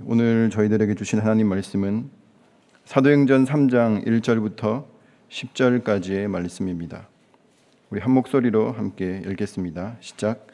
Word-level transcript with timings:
오늘 0.00 0.50
저희들에게 0.50 0.94
주신 0.94 1.20
하나님 1.20 1.48
말씀은 1.48 2.10
사도행전 2.84 3.44
3장 3.44 4.04
1절부터 4.06 4.84
10절까지의 5.30 6.26
말씀입니다. 6.26 7.08
우리 7.90 8.00
한 8.00 8.10
목소리로 8.10 8.72
함께 8.72 9.22
읽겠습니다. 9.26 9.96
시작. 10.00 10.48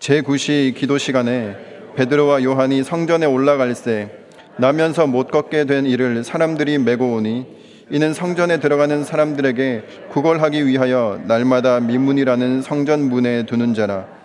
제9시 0.00 0.74
기도 0.74 0.98
시간에 0.98 1.56
베드로와 1.94 2.42
요한이 2.42 2.82
성전에 2.82 3.26
올라갈새 3.26 4.10
나면서 4.58 5.06
못 5.06 5.30
걷게 5.30 5.66
된 5.66 5.86
이를 5.86 6.24
사람들이 6.24 6.78
메고 6.78 7.14
오니 7.14 7.46
이는 7.90 8.12
성전에 8.12 8.58
들어가는 8.58 9.04
사람들에게 9.04 10.08
구걸하기 10.10 10.66
위하여 10.66 11.20
날마다 11.26 11.78
미문이라는 11.80 12.62
성전 12.62 13.08
문에 13.08 13.46
두는 13.46 13.74
자라 13.74 14.17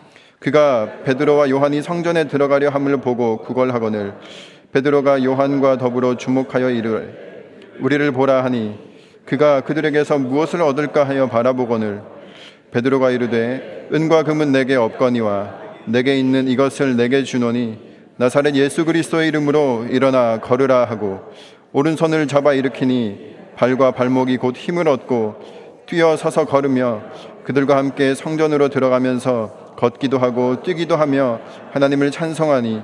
그가 0.44 0.90
베드로와 1.06 1.50
요한이 1.50 1.82
성전에 1.82 2.28
들어가려 2.28 2.70
함을 2.70 2.98
보고 2.98 3.38
구걸하거늘 3.38 4.14
베드로가 4.74 5.24
요한과 5.24 5.78
더불어 5.78 6.18
주목하여 6.18 6.70
이르되 6.70 7.14
우리를 7.80 8.12
보라 8.12 8.44
하니 8.44 8.78
그가 9.26 9.62
그들에게서 9.62 10.20
무엇을 10.20 10.62
얻을까 10.62 11.08
하여 11.08 11.28
바라보거늘 11.28 12.02
베드로가 12.72 13.12
이르되 13.12 13.88
은과 13.94 14.24
금은 14.24 14.52
내게 14.52 14.76
없거니와 14.76 15.62
내게 15.86 16.20
있는 16.20 16.50
이것을 16.50 16.98
내게 16.98 17.24
주노니 17.24 17.80
나사렛 18.18 18.56
예수 18.56 18.84
그리스도의 18.84 19.30
이름으로 19.30 19.86
일어나 19.90 20.42
걸으라 20.42 20.84
하고 20.84 21.22
오른손을 21.72 22.28
잡아 22.28 22.54
일으키니 22.54 23.36
발과 23.56 23.92
발목이 23.92 24.36
곧 24.36 24.58
힘을 24.58 24.90
얻고 24.90 25.36
뛰어 25.86 26.18
서서 26.18 26.44
걸으며 26.46 27.02
그들과 27.46 27.78
함께 27.78 28.14
성전으로 28.14 28.68
들어가면서 28.68 29.63
걷기도 29.76 30.18
하고 30.18 30.62
뛰기도 30.62 30.96
하며 30.96 31.40
하나님을 31.72 32.12
찬송하니 32.12 32.82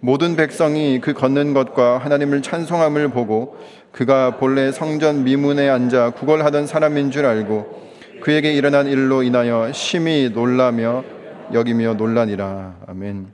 모든 0.00 0.34
백성이 0.34 0.98
그 1.00 1.12
걷는 1.12 1.52
것과 1.52 1.98
하나님을 1.98 2.42
찬송함을 2.42 3.08
보고 3.08 3.58
그가 3.92 4.38
본래 4.38 4.72
성전 4.72 5.24
미문에 5.24 5.68
앉아 5.68 6.10
구걸하던 6.10 6.66
사람인 6.66 7.10
줄 7.10 7.26
알고 7.26 7.90
그에게 8.22 8.52
일어난 8.52 8.86
일로 8.86 9.22
인하여 9.22 9.72
심히 9.72 10.30
놀라며 10.32 11.04
여기며 11.52 11.94
논란이라 11.94 12.76
아멘. 12.86 13.28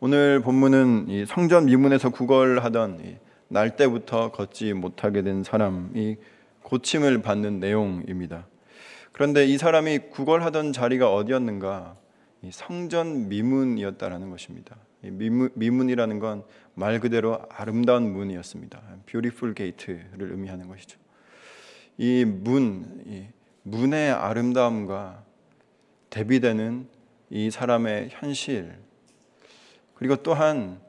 오늘 0.00 0.40
본문은 0.40 1.26
성전 1.26 1.66
미문에서 1.66 2.10
구걸하던 2.10 3.18
날 3.48 3.76
때부터 3.76 4.30
걷지 4.30 4.72
못하게 4.72 5.22
된 5.22 5.44
사람이 5.44 6.16
고침을 6.62 7.20
받는 7.22 7.60
내용입니다. 7.60 8.46
그런데 9.20 9.44
이 9.44 9.58
사람이 9.58 9.98
구걸하던 10.12 10.72
자리가 10.72 11.12
어디였는가? 11.12 11.94
성전 12.50 13.28
미문이었다라는 13.28 14.30
것입니다. 14.30 14.76
미문, 15.02 15.50
미문이라는 15.56 16.18
건 16.20 16.42
말 16.72 17.00
그대로 17.00 17.38
아름다운 17.50 18.10
문이었습니다. 18.14 18.80
beautiful 19.04 19.54
gate를 19.54 20.30
의미하는 20.30 20.68
것이죠. 20.68 20.98
이 21.98 22.24
문, 22.24 23.02
이 23.04 23.26
문의 23.62 24.10
아름다움과 24.10 25.22
대비되는 26.08 26.88
이 27.28 27.50
사람의 27.50 28.08
현실, 28.12 28.74
그리고 29.96 30.16
또한 30.16 30.80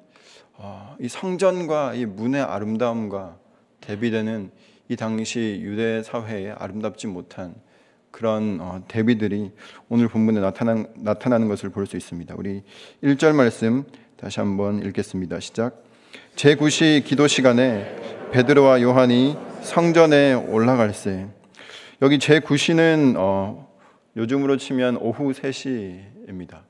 어, 0.53 0.95
이 1.01 1.09
성전과 1.09 1.95
이 1.95 2.05
문의 2.05 2.41
아름다움과 2.41 3.37
대비되는 3.81 4.51
이 4.87 4.95
당시 4.95 5.59
유대 5.61 6.01
사회의 6.01 6.51
아름답지 6.51 7.07
못한 7.07 7.55
그런 8.11 8.59
어, 8.61 8.83
대비들이 8.87 9.51
오늘 9.89 10.07
본문에 10.07 10.39
나타난, 10.39 10.87
나타나는 10.95 11.47
것을 11.47 11.69
볼 11.69 11.85
수 11.85 11.97
있습니다. 11.97 12.35
우리 12.37 12.63
1절 13.03 13.33
말씀 13.33 13.83
다시 14.17 14.39
한번 14.39 14.83
읽겠습니다. 14.85 15.39
시작. 15.39 15.83
제9시 16.35 17.03
기도 17.05 17.27
시간에 17.27 18.29
베드로와 18.31 18.81
요한이 18.81 19.37
성전에 19.63 20.33
올라갈세. 20.33 21.27
여기 22.01 22.17
제9시는 22.17 23.15
어, 23.17 23.71
요즘으로 24.17 24.57
치면 24.57 24.97
오후 24.97 25.31
3시입니다. 25.31 26.61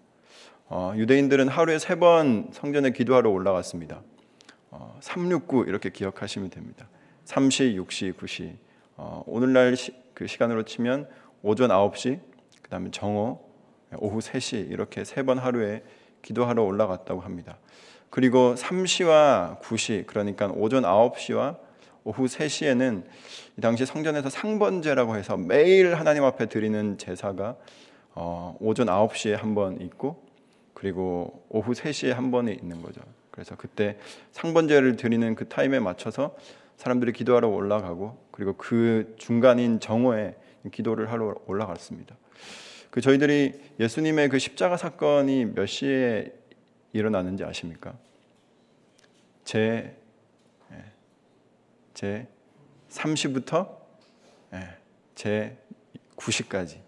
어, 0.70 0.94
유대인들은 0.96 1.48
하루에 1.50 1.80
세 1.80 1.96
번 1.96 2.50
성전에 2.54 2.92
기도하러 2.92 3.30
올라갔습니다. 3.30 4.02
어, 4.70 4.98
369 5.02 5.66
이렇게 5.68 5.90
기억하시면 5.90 6.50
됩니다. 6.50 6.88
3시, 7.26 7.76
6시, 7.76 8.14
9시. 8.16 8.54
어, 8.98 9.24
오늘날 9.26 9.76
시, 9.76 9.94
그 10.14 10.28
시간으로 10.28 10.64
치면 10.64 11.08
오전 11.44 11.70
9시, 11.70 12.20
그 12.62 12.70
다음에 12.70 12.92
정오, 12.92 13.40
오후 13.98 14.20
3시 14.20 14.72
이렇게 14.72 15.04
세 15.04 15.24
번 15.24 15.38
하루에 15.38 15.84
기도하러 16.22 16.64
올라갔다고 16.64 17.22
합니다. 17.22 17.58
그리고 18.10 18.56
3시와 18.56 19.60
9시 19.62 20.06
그러니까 20.06 20.48
오전 20.54 20.84
9시와 20.84 21.58
오후 22.04 22.26
3시에는 22.26 23.04
이 23.58 23.62
당시 23.62 23.86
성전에서 23.86 24.30
상번제라고 24.30 25.16
해서 25.16 25.38
매일 25.38 25.96
하나님 25.96 26.24
앞에 26.24 26.48
드리는 26.48 26.98
제사가 26.98 27.56
어, 28.14 28.56
오전 28.60 28.88
9시에 28.88 29.32
한 29.36 29.56
번 29.56 29.80
있고 29.82 30.24
그리고 30.74 31.44
오후 31.50 31.74
3시에 31.74 32.10
한 32.14 32.32
번에 32.32 32.52
있는 32.54 32.82
거죠. 32.82 33.02
그래서 33.30 33.56
그때 33.56 33.98
상번제를 34.32 34.96
드리는 34.98 35.36
그 35.36 35.48
타임에 35.48 35.80
맞춰서 35.80 36.36
사람들이 36.78 37.14
기도하러 37.14 37.48
올라가고 37.48 38.18
그리고 38.32 38.54
그 38.58 39.16
중간인 39.18 39.80
정오에 39.80 40.36
기도를 40.72 41.12
하러 41.12 41.36
올라갔습니다. 41.48 42.16
그 42.90 43.02
저희들이 43.02 43.54
예수님의 43.80 44.30
그 44.30 44.38
십자가 44.38 44.78
사건이 44.78 45.46
몇 45.56 45.66
시에 45.66 46.34
일어나는지 46.94 47.44
아십니까? 47.44 47.98
제, 49.46 49.96
예, 50.72 50.84
제 51.94 52.28
3시부터 52.90 53.78
예, 54.54 54.78
제 55.16 55.58
9시까지. 56.18 56.80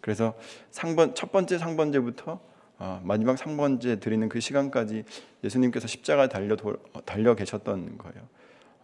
그래서 0.00 0.34
상번, 0.70 1.14
첫 1.14 1.30
번째 1.30 1.58
상번제부터 1.58 2.40
어, 2.78 3.00
마지막 3.04 3.38
상번제 3.38 4.00
드리는 4.00 4.28
그 4.28 4.40
시간까지 4.40 5.04
예수님께서 5.44 5.86
십자가 5.86 6.28
달려, 6.28 6.56
달려 7.04 7.36
계셨던 7.36 7.96
거예요. 7.98 8.28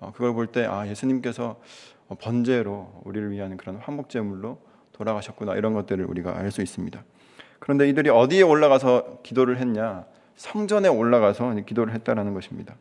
어, 0.00 0.12
그걸 0.12 0.32
볼 0.34 0.46
때, 0.46 0.64
아, 0.64 0.86
예수님께서 0.86 1.60
번제로 2.20 3.00
우리를 3.04 3.30
위한 3.30 3.56
그런 3.56 3.76
화목제물로 3.76 4.58
돌아가셨구나 4.92 5.54
이런 5.56 5.74
것들을 5.74 6.04
우리가 6.04 6.36
알 6.36 6.50
수 6.50 6.62
있습니다. 6.62 7.02
그런데 7.58 7.88
이들이 7.88 8.08
어디에 8.10 8.42
올라가서 8.42 9.18
기도를 9.22 9.58
했냐? 9.58 10.06
성전에 10.36 10.88
올라가서 10.88 11.54
기도를 11.66 11.92
했다라는 11.94 12.32
것입니다. 12.34 12.76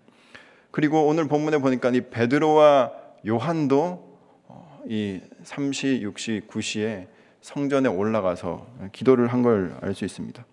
그리고 0.71 1.07
오늘 1.07 1.27
본문에 1.27 1.57
보니까 1.57 1.89
이 1.89 2.01
베드로와 2.01 2.91
요한도 3.27 4.17
어, 4.47 4.81
이 4.87 5.21
3시, 5.43 6.01
6시, 6.03 6.47
9시에 6.47 7.07
성전에 7.41 7.89
올라가서 7.89 8.67
기도를 8.91 9.27
한 9.27 9.41
걸 9.41 9.75
알 9.81 9.93
수 9.95 10.05
있습니다. 10.05 10.45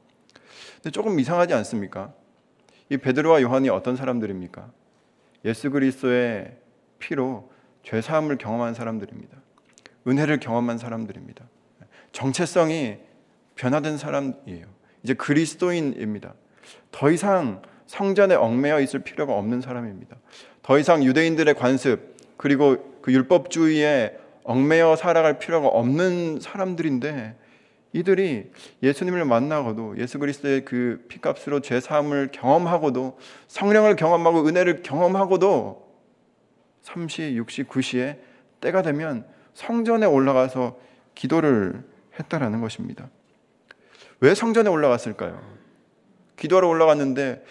근데 0.77 0.91
조금 0.91 1.19
이상하지 1.21 1.55
않습니까? 1.55 2.13
이 2.91 2.97
베드로와 2.97 3.43
요한이 3.43 3.69
어떤 3.69 3.97
사람들입니까? 3.97 4.71
예수 5.45 5.71
그리스도의 5.71 6.57
피로 6.99 7.51
죄 7.83 8.01
사함을 8.01 8.39
경험한 8.39 8.75
사람들입니다. 8.75 9.37
은혜를 10.07 10.41
경험한 10.41 10.79
사람들입니다. 10.79 11.45
정체성이 12.13 12.99
변화된 13.57 13.99
사람이에요. 13.99 14.67
이제 15.03 15.15
그리스도인입니다. 15.15 16.35
더 16.91 17.11
이상 17.11 17.63
성전에 17.87 18.35
얽매여 18.35 18.81
있을 18.81 19.01
필요가 19.01 19.35
없는 19.35 19.61
사람입니다. 19.61 20.17
더 20.63 20.79
이상 20.79 21.05
유대인들의 21.05 21.55
관습 21.55 22.17
그리고 22.37 22.99
그 23.03 23.13
율법주의에 23.13 24.19
얽매여 24.45 24.97
살아갈 24.97 25.39
필요가 25.39 25.69
없는 25.69 26.41
사람들인데 26.41 27.37
이들이 27.95 28.51
예수님을 28.83 29.25
만나고도 29.25 29.99
예수 29.99 30.19
그리스도의 30.19 30.65
그 30.65 31.05
피값으로 31.09 31.61
죄 31.61 31.79
사함을 31.79 32.31
경험하고도 32.33 33.17
성령을 33.47 33.95
경험하고 33.95 34.47
은혜를 34.49 34.83
경험하고도 34.83 35.95
3시, 36.83 37.41
6시, 37.41 37.69
9시에 37.69 38.19
때가 38.61 38.83
되면 38.83 39.25
성전에 39.55 40.07
올라가서 40.07 40.77
기도를 41.15 41.85
했다라는 42.19 42.61
것입니다. 42.61 43.09
왜 44.19 44.35
성전에 44.35 44.69
올라갔을까요? 44.69 45.41
기도하러 46.37 46.69
올라갔는데 46.69 47.45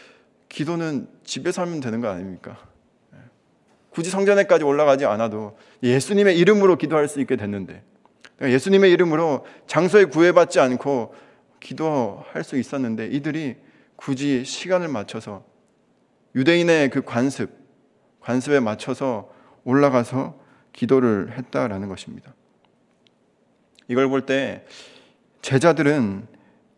기도는 0.50 1.08
집에서 1.24 1.62
하면 1.62 1.80
되는 1.80 2.02
거 2.02 2.10
아닙니까? 2.10 2.58
굳이 3.92 4.10
성전에까지 4.10 4.66
올라가지 4.66 5.06
않아도 5.06 5.58
예수님의 5.84 6.38
이름으로 6.38 6.78
기도할 6.78 7.08
수 7.08 7.22
있게 7.22 7.38
됐는데 7.38 7.82
예수님의 8.42 8.92
이름으로 8.92 9.46
장소에 9.68 10.06
구애받지 10.06 10.60
않고 10.60 11.14
기도할 11.60 12.44
수 12.44 12.58
있었는데 12.58 13.08
이들이 13.08 13.56
굳이 13.96 14.44
시간을 14.44 14.88
맞춰서 14.88 15.46
유대인의 16.36 16.90
그 16.90 17.04
관습, 17.04 17.52
관습에 18.20 18.60
맞춰서 18.60 19.32
올라가서 19.64 20.40
기도를 20.74 21.38
했다라는 21.38 21.88
것입니다. 21.88 22.34
이걸 23.88 24.10
볼 24.10 24.26
때 24.26 24.66
제자들은 25.42 26.28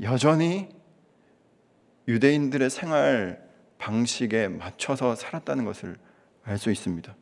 여전히 0.01 0.69
유대인들의 2.07 2.69
생활 2.69 3.43
방식에 3.77 4.47
맞춰서 4.47 5.15
살았다는 5.15 5.65
것을 5.65 5.97
알 6.43 6.57
수 6.57 6.69
있습니다. 6.71 7.15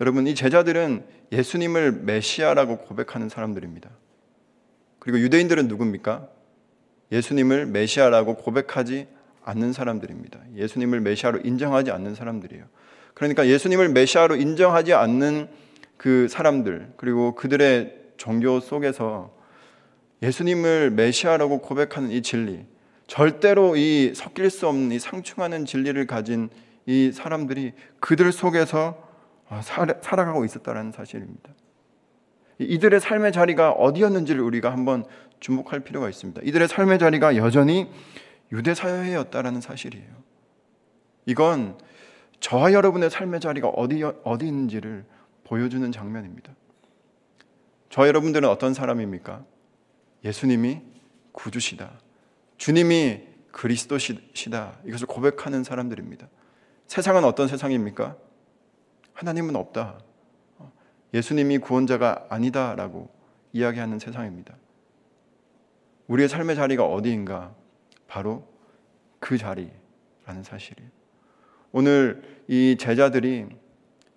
여러분, 0.00 0.26
이 0.26 0.34
제자들은 0.34 1.04
예수님을 1.32 1.92
메시아라고 1.92 2.78
고백하는 2.78 3.28
사람들입니다. 3.28 3.90
그리고 4.98 5.20
유대인들은 5.20 5.68
누굽니까? 5.68 6.28
예수님을 7.10 7.66
메시아라고 7.66 8.36
고백하지 8.36 9.08
않는 9.42 9.72
사람들입니다. 9.72 10.40
예수님을 10.54 11.00
메시아로 11.00 11.40
인정하지 11.42 11.90
않는 11.90 12.14
사람들이에요. 12.14 12.64
그러니까 13.14 13.48
예수님을 13.48 13.88
메시아로 13.88 14.36
인정하지 14.36 14.94
않는 14.94 15.48
그 15.96 16.28
사람들, 16.28 16.92
그리고 16.96 17.34
그들의 17.34 17.94
종교 18.16 18.60
속에서 18.60 19.34
예수님을 20.22 20.90
메시아라고 20.90 21.60
고백하는 21.60 22.10
이 22.10 22.22
진리, 22.22 22.64
절대로 23.06 23.76
이 23.76 24.12
섞일 24.14 24.50
수 24.50 24.68
없는 24.68 24.92
이 24.92 24.98
상충하는 24.98 25.64
진리를 25.64 26.06
가진 26.06 26.50
이 26.86 27.10
사람들이 27.10 27.72
그들 28.00 28.30
속에서 28.32 29.07
살아가고 29.60 30.44
있었다는 30.44 30.92
사실입니다. 30.92 31.50
이들의 32.58 33.00
삶의 33.00 33.32
자리가 33.32 33.72
어디였는지를 33.72 34.40
우리가 34.40 34.72
한번 34.72 35.04
주목할 35.40 35.80
필요가 35.80 36.08
있습니다. 36.08 36.42
이들의 36.44 36.68
삶의 36.68 36.98
자리가 36.98 37.36
여전히 37.36 37.90
유대 38.52 38.74
사회였다라는 38.74 39.60
사실이에요. 39.60 40.08
이건 41.26 41.78
저와 42.40 42.72
여러분의 42.72 43.10
삶의 43.10 43.40
자리가 43.40 43.68
어디 43.68 44.02
어디 44.02 44.46
있는지를 44.46 45.04
보여주는 45.44 45.90
장면입니다. 45.92 46.52
저 47.90 48.06
여러분들은 48.06 48.48
어떤 48.48 48.74
사람입니까? 48.74 49.44
예수님이 50.24 50.82
구주시다. 51.32 51.90
주님이 52.56 53.22
그리스도시다. 53.52 54.78
이것을 54.84 55.06
고백하는 55.06 55.64
사람들입니다. 55.64 56.28
세상은 56.86 57.24
어떤 57.24 57.48
세상입니까? 57.48 58.16
하나님은 59.18 59.56
없다. 59.56 59.98
예수님이 61.12 61.58
구원자가 61.58 62.26
아니다라고 62.28 63.10
이야기하는 63.52 63.98
세상입니다. 63.98 64.54
우리의 66.06 66.28
삶의 66.28 66.54
자리가 66.54 66.84
어디인가? 66.84 67.52
바로 68.06 68.46
그 69.18 69.36
자리라는 69.36 70.44
사실이에요. 70.44 70.88
오늘 71.72 72.22
이 72.46 72.76
제자들이 72.78 73.46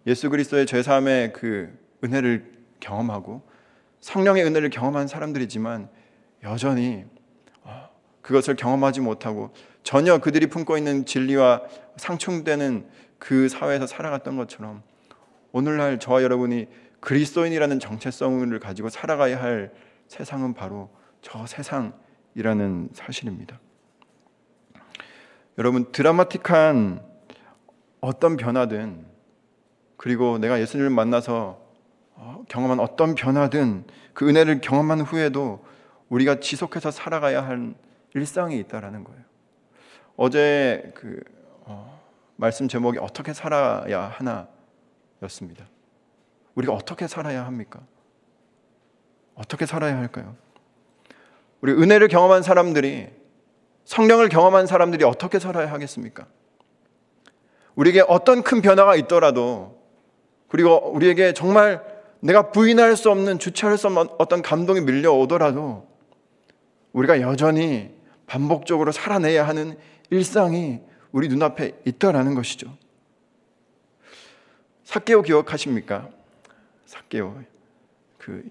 예수 0.05 0.29
그리스도의 0.29 0.67
죄 0.67 0.83
사함의 0.83 1.33
그 1.33 1.75
은혜를 2.03 2.51
경험하고 2.79 3.41
성령의 4.01 4.45
은혜를 4.45 4.69
경험한 4.69 5.07
사람들이지만 5.07 5.89
여전히 6.43 7.05
어, 7.63 7.89
그것을 8.21 8.55
경험하지 8.55 9.01
못하고 9.01 9.51
전혀 9.81 10.19
그들이 10.19 10.45
품고 10.45 10.77
있는 10.77 11.05
진리와 11.07 11.63
상충되는 11.97 12.87
그 13.17 13.49
사회에서 13.49 13.87
살아갔던 13.87 14.37
것처럼 14.37 14.83
오늘날 15.51 15.99
저와 15.99 16.23
여러분이 16.23 16.67
그리스도인이라는 16.99 17.79
정체성을 17.79 18.59
가지고 18.59 18.89
살아가야 18.89 19.41
할 19.41 19.73
세상은 20.07 20.53
바로 20.53 20.89
저 21.21 21.45
세상이라는 21.45 22.89
사실입니다. 22.93 23.59
여러분 25.57 25.91
드라마틱한 25.91 27.01
어떤 27.99 28.37
변화든 28.37 29.05
그리고 29.97 30.37
내가 30.37 30.59
예수님을 30.59 30.89
만나서 30.89 31.61
어, 32.15 32.43
경험한 32.49 32.79
어떤 32.79 33.15
변화든 33.15 33.85
그 34.13 34.27
은혜를 34.27 34.61
경험한 34.61 35.01
후에도 35.01 35.63
우리가 36.09 36.39
지속해서 36.39 36.91
살아가야 36.91 37.45
할 37.45 37.73
일상이 38.13 38.57
있다라는 38.59 39.03
거예요. 39.03 39.21
어제 40.17 40.91
그 40.95 41.19
어, 41.61 41.99
말씀 42.35 42.67
제목이 42.67 42.97
어떻게 42.99 43.33
살아야 43.33 44.01
하나 44.01 44.47
였습니다. 45.23 45.67
우리가 46.55 46.73
어떻게 46.73 47.07
살아야 47.07 47.45
합니까? 47.45 47.81
어떻게 49.35 49.65
살아야 49.65 49.97
할까요? 49.97 50.35
우리 51.61 51.71
은혜를 51.73 52.07
경험한 52.07 52.43
사람들이 52.43 53.09
성령을 53.85 54.29
경험한 54.29 54.67
사람들이 54.67 55.03
어떻게 55.03 55.39
살아야 55.39 55.71
하겠습니까? 55.71 56.27
우리에게 57.75 58.03
어떤 58.07 58.43
큰 58.43 58.61
변화가 58.61 58.95
있더라도 58.97 59.81
그리고 60.47 60.91
우리에게 60.93 61.33
정말 61.33 61.83
내가 62.19 62.51
부인할 62.51 62.95
수 62.95 63.09
없는 63.09 63.39
주체할 63.39 63.77
수 63.77 63.87
없는 63.87 64.07
어떤 64.17 64.41
감동이 64.41 64.81
밀려오더라도 64.81 65.87
우리가 66.93 67.21
여전히 67.21 67.95
반복적으로 68.27 68.91
살아내야 68.91 69.47
하는 69.47 69.77
일상이 70.09 70.81
우리 71.11 71.27
눈앞에 71.27 71.79
있다라는 71.85 72.35
것이죠. 72.35 72.77
사케오 74.91 75.21
기억하십니까? 75.21 76.09
사케오 76.85 77.41
그 78.17 78.43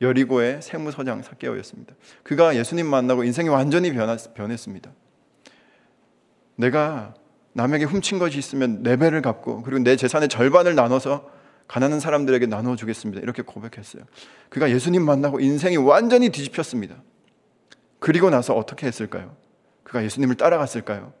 여리고의 0.00 0.62
세무서장 0.62 1.20
사케오였습니다. 1.20 1.94
그가 2.22 2.56
예수님 2.56 2.86
만나고 2.86 3.22
인생이 3.24 3.50
완전히 3.50 3.92
변했습니다. 3.92 4.90
내가 6.56 7.12
남에게 7.52 7.84
훔친 7.84 8.18
것이 8.18 8.38
있으면 8.38 8.82
네 8.82 8.96
배를 8.96 9.20
갚고 9.20 9.62
그리고 9.64 9.82
내 9.82 9.96
재산의 9.96 10.30
절반을 10.30 10.74
나눠서 10.74 11.28
가난한 11.68 12.00
사람들에게 12.00 12.46
나눠 12.46 12.74
주겠습니다. 12.74 13.20
이렇게 13.20 13.42
고백했어요. 13.42 14.04
그가 14.48 14.70
예수님 14.70 15.04
만나고 15.04 15.40
인생이 15.40 15.76
완전히 15.76 16.30
뒤집혔습니다. 16.30 17.02
그리고 17.98 18.30
나서 18.30 18.54
어떻게 18.54 18.86
했을까요? 18.86 19.36
그가 19.82 20.02
예수님을 20.04 20.36
따라갔을까요? 20.36 21.12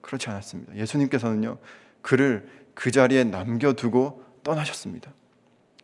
그렇지 0.00 0.30
않았습니다. 0.30 0.76
예수님께서는요, 0.76 1.58
그를 2.00 2.63
그 2.74 2.90
자리에 2.90 3.24
남겨두고 3.24 4.22
떠나셨습니다. 4.42 5.12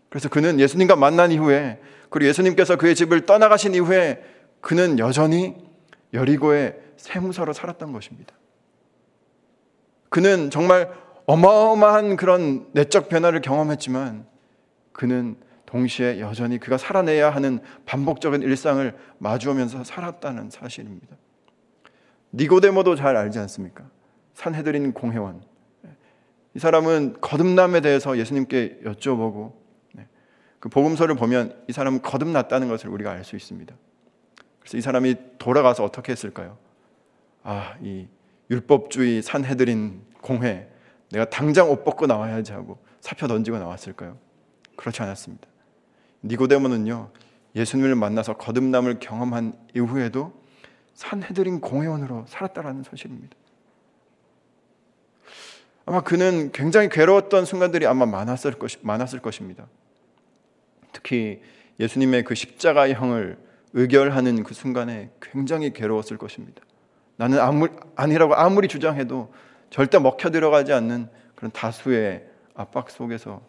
그래서 0.09 0.29
그는 0.29 0.59
예수님과 0.61 0.97
만난 0.97 1.31
이후에, 1.31 1.81
그리고 2.11 2.29
예수님께서 2.29 2.77
그의 2.77 2.95
집을 2.95 3.27
떠나가신 3.27 3.75
이후에 3.75 4.23
그는 4.61 4.99
여전히 4.99 5.57
여리고의 6.13 6.77
세무사로 6.97 7.53
살았던 7.53 7.93
것입니다. 7.93 8.35
그는 10.09 10.51
정말 10.51 10.93
어마어마한 11.27 12.17
그런 12.17 12.67
내적 12.73 13.09
변화를 13.09 13.41
경험했지만 13.41 14.27
그는 14.93 15.37
동시에 15.67 16.19
여전히 16.19 16.59
그가 16.59 16.77
살아내야 16.77 17.31
하는 17.31 17.61
반복적인 17.87 18.43
일상을 18.43 18.97
마주하면서 19.19 19.85
살았다는 19.85 20.51
사실입니다. 20.51 21.17
니고데모도 22.33 22.97
잘 22.97 23.17
알지 23.17 23.39
않습니까? 23.39 23.85
산헤드린 24.35 24.93
공회원. 24.93 25.43
이 26.55 26.59
사람은 26.59 27.21
거듭남에 27.21 27.81
대해서 27.81 28.19
예수님께 28.19 28.81
여쭤보고 28.85 29.53
네, 29.95 30.07
그 30.59 30.69
복음서를 30.69 31.15
보면 31.15 31.57
이 31.69 31.73
사람은 31.73 32.03
거듭났다는 32.03 32.69
것을 32.69 32.89
우리가 32.91 33.11
알 33.13 33.25
수 33.25 33.37
있습니다. 33.37 33.75
그래서 34.61 34.77
이 34.77 34.81
사람이 34.81 35.17
돌아가서 35.39 35.85
어떻게 35.85 36.13
했을까요? 36.13 36.59
아, 37.43 37.77
이 37.83 38.07
율법주의 38.51 39.23
산해드린 39.23 40.03
공회 40.21 40.69
내가 41.11 41.25
당장 41.25 41.71
옷 41.71 41.85
벗고 41.85 42.07
나와야지 42.07 42.53
하고 42.53 42.79
사표 43.01 43.27
던지고 43.27 43.59
나왔을까요? 43.59 44.19
그렇지 44.77 45.03
않았습니다. 45.03 45.49
니고데모는요 46.25 47.11
예수님을 47.57 47.95
만나서 47.95 48.37
거듭남을 48.37 48.99
경험한 49.01 49.55
이후에도 49.75 50.33
산해드린 50.95 51.61
공회원으로 51.61 52.27
살았다라는 52.29 52.83
사실입니다. 52.83 53.37
아마 55.87 56.01
그는 56.03 56.53
굉장히 56.53 56.89
괴로웠던 56.89 57.45
순간들이 57.45 57.87
아마 57.87 58.07
많았을, 58.07 58.53
것, 58.53 58.73
많았을 58.83 59.21
것입니다. 59.21 59.67
특히 60.93 61.41
예수님의 61.79 62.25
그 62.25 62.35
십자가의 62.35 62.95
형을 62.95 63.39
의결하는 63.73 64.43
그 64.43 64.55
순간에 64.55 65.11
굉장히 65.21 65.73
괴로웠을 65.73 66.19
것입니다. 66.19 66.63
나는 67.17 67.39
아무, 67.39 67.69
아니라고 67.97 68.35
아무리 68.35 68.69
주장해도 68.69 69.33
절대 69.71 69.99
먹혀 69.99 70.31
들어가지 70.31 70.73
않는 70.73 71.09
그런 71.35 71.51
다수의 71.53 72.27
압박 72.55 72.91
속에서 72.91 73.43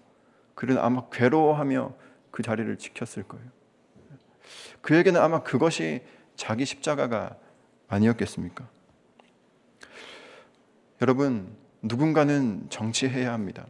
그는 0.55 0.77
아마 0.77 1.09
괴로워하며 1.09 1.93
그 2.31 2.43
자리를 2.43 2.77
지켰을 2.77 3.23
거예요. 3.23 3.45
그에게는 4.81 5.19
아마 5.19 5.43
그것이 5.43 6.01
자기 6.35 6.65
십자가가 6.65 7.35
아니었겠습니까? 7.87 8.67
여러분, 11.01 11.55
누군가는 11.81 12.67
정치해야 12.69 13.33
합니다. 13.33 13.65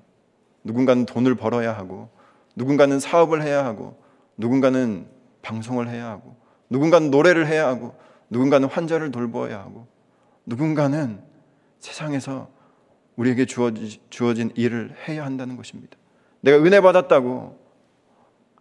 누군가는 0.64 1.06
돈을 1.06 1.36
벌어야 1.36 1.76
하고, 1.76 2.10
누군가는 2.56 3.00
사업을 3.00 3.42
해야 3.42 3.66
하고, 3.66 4.02
누군가는 4.38 5.08
방송을 5.42 5.90
해야 5.90 6.08
하고, 6.08 6.36
누군가는 6.70 7.10
노래를 7.10 7.48
해야 7.48 7.68
하고, 7.68 7.96
누군가는 8.30 8.68
환자를 8.68 9.12
돌보아야 9.12 9.60
하고, 9.60 9.88
누군가는 10.46 11.22
세상에서 11.80 12.50
우리에게 13.16 13.46
주어진 13.46 14.52
일을 14.56 14.96
해야 15.08 15.26
한다는 15.26 15.58
것입니다. 15.58 15.98
내가 16.42 16.58
은혜 16.58 16.82
받았다고, 16.82 17.60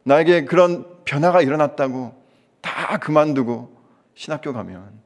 나에게 0.04 0.45
그런 0.45 0.87
변화가 1.04 1.42
일어났다고 1.42 2.14
다 2.61 2.99
그만두고 2.99 3.76
신학교 4.14 4.52
가면 4.52 5.00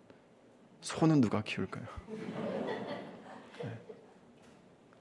소는 0.81 1.21
누가 1.21 1.43
키울까요? 1.43 1.85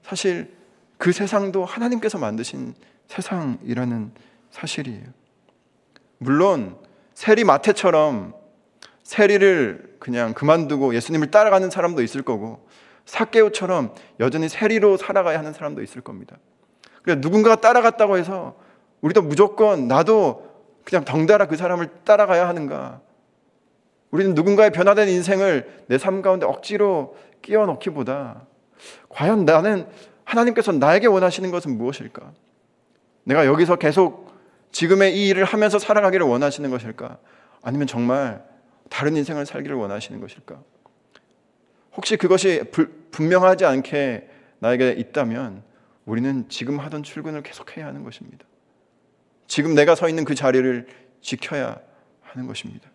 네. 0.04 0.08
사실 0.08 0.54
그 0.98 1.12
세상도 1.12 1.64
하나님께서 1.64 2.18
만드신 2.18 2.74
세상이라는 3.08 4.12
사실이에요. 4.50 5.04
물론 6.18 6.76
세리 7.14 7.44
마태처럼 7.44 8.34
세리를 9.02 9.96
그냥 9.98 10.34
그만두고 10.34 10.94
예수님을 10.94 11.30
따라가는 11.30 11.70
사람도 11.70 12.02
있을 12.02 12.22
거고 12.22 12.66
사케오처럼 13.06 13.94
여전히 14.20 14.48
세리로 14.48 14.96
살아가야 14.96 15.38
하는 15.38 15.52
사람도 15.52 15.82
있을 15.82 16.00
겁니다. 16.00 16.36
그러니까 17.02 17.26
누군가가 17.26 17.56
따라갔다고 17.56 18.16
해서 18.16 18.56
우리도 19.00 19.22
무조건 19.22 19.88
나도 19.88 20.50
그냥 20.84 21.04
덩달아 21.04 21.46
그 21.46 21.56
사람을 21.56 21.88
따라가야 22.04 22.48
하는가? 22.48 23.00
우리는 24.10 24.34
누군가의 24.34 24.70
변화된 24.70 25.08
인생을 25.08 25.84
내 25.88 25.98
삶 25.98 26.22
가운데 26.22 26.46
억지로 26.46 27.16
끼워 27.42 27.66
넣기보다 27.66 28.46
과연 29.08 29.44
나는 29.44 29.86
하나님께서 30.24 30.72
나에게 30.72 31.06
원하시는 31.06 31.50
것은 31.50 31.76
무엇일까? 31.76 32.32
내가 33.24 33.46
여기서 33.46 33.76
계속 33.76 34.32
지금의 34.72 35.16
이 35.16 35.28
일을 35.28 35.44
하면서 35.44 35.78
살아가기를 35.78 36.26
원하시는 36.26 36.68
것일까? 36.70 37.18
아니면 37.62 37.86
정말 37.86 38.44
다른 38.90 39.16
인생을 39.16 39.46
살기를 39.46 39.76
원하시는 39.76 40.20
것일까? 40.20 40.60
혹시 41.96 42.16
그것이 42.16 42.64
불, 42.72 42.92
분명하지 43.10 43.64
않게 43.64 44.28
나에게 44.58 44.92
있다면 44.92 45.62
우리는 46.04 46.48
지금 46.48 46.80
하던 46.80 47.02
출근을 47.02 47.42
계속해야 47.42 47.86
하는 47.86 48.02
것입니다. 48.02 48.44
지금 49.46 49.74
내가 49.74 49.94
서 49.94 50.08
있는 50.08 50.24
그 50.24 50.34
자리를 50.34 50.86
지켜야 51.20 51.78
하는 52.22 52.46
것입니다. 52.46 52.90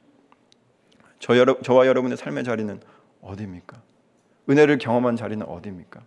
저 1.20 1.38
여러, 1.38 1.60
저와 1.62 1.88
여러분의 1.88 2.18
삶의 2.18 2.44
자리는 2.44 2.80
어디입니까? 3.22 3.82
은혜를 4.50 4.78
경험한 4.78 5.16
자리는 5.16 5.46
어디입니까? 5.46 6.02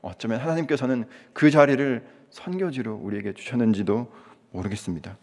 어쩌면 0.00 0.40
하나님께서는 0.40 1.04
그 1.32 1.50
자리를 1.50 2.04
선교지로 2.30 2.94
우리에게 2.94 3.34
주셨는지도 3.34 4.10
모르겠습니다. 4.50 5.16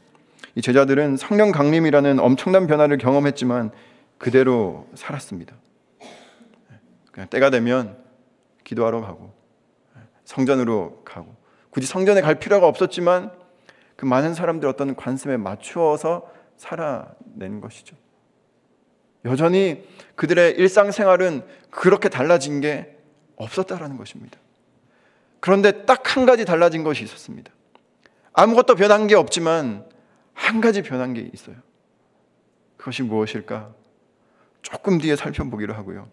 이 0.56 0.62
제자들은 0.62 1.18
성령 1.18 1.52
강림이라는 1.52 2.20
엄청난 2.20 2.68
변화를 2.68 2.98
경험했지만 2.98 3.72
그대로 4.18 4.88
살았습니다. 4.96 5.56
그냥 7.12 7.28
때가 7.30 7.50
되면 7.50 7.98
기도하러 8.64 9.02
가고 9.02 9.34
성전으로 10.26 11.02
가고 11.04 11.36
굳이 11.72 11.88
성전에 11.88 12.22
갈 12.22 12.40
필요가 12.40 12.68
없었지만 12.68 13.32
그 13.96 14.06
많은 14.06 14.34
사람들 14.34 14.68
어떤 14.70 14.96
관심에 14.96 15.38
맞추어서 15.38 16.30
살아낸 16.56 17.62
것이죠. 17.62 17.96
여전히 19.26 19.84
그들의 20.16 20.56
일상생활은 20.58 21.44
그렇게 21.70 22.10
달라진 22.10 22.62
게 22.62 22.96
없었다라는 23.36 23.98
것입니다. 23.98 24.38
그런데 25.40 25.86
딱 25.86 26.00
한 26.16 26.26
가지 26.26 26.44
달라진 26.44 26.84
것이 26.84 27.04
있었습니다. 27.04 27.52
아무것도 28.34 28.76
변한 28.76 29.08
게 29.08 29.16
없지만 29.16 29.86
한 30.34 30.62
가지 30.62 30.82
변한 30.82 31.14
게 31.14 31.30
있어요. 31.34 31.56
그것이 32.78 33.04
무엇일까? 33.04 33.70
조금 34.62 34.98
뒤에 34.98 35.16
살펴보기로 35.16 35.74
하고요. 35.74 36.08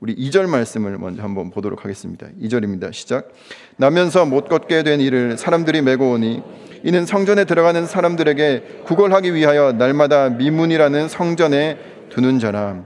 우리 0.00 0.14
2절 0.14 0.48
말씀을 0.48 0.98
먼저 0.98 1.22
한번 1.22 1.50
보도록 1.50 1.84
하겠습니다. 1.84 2.28
2절입니다. 2.40 2.92
시작. 2.92 3.32
나면서 3.76 4.26
못 4.26 4.48
걷게 4.48 4.82
된 4.82 5.00
이를 5.00 5.36
사람들이 5.36 5.82
메고 5.82 6.12
오니 6.12 6.42
이는 6.84 7.06
성전에 7.06 7.44
들어가는 7.44 7.86
사람들에게 7.86 8.82
구걸하기 8.84 9.34
위하여 9.34 9.72
날마다 9.72 10.28
미문이라는 10.30 11.08
성전에 11.08 11.97
두는 12.08 12.38
자라. 12.38 12.84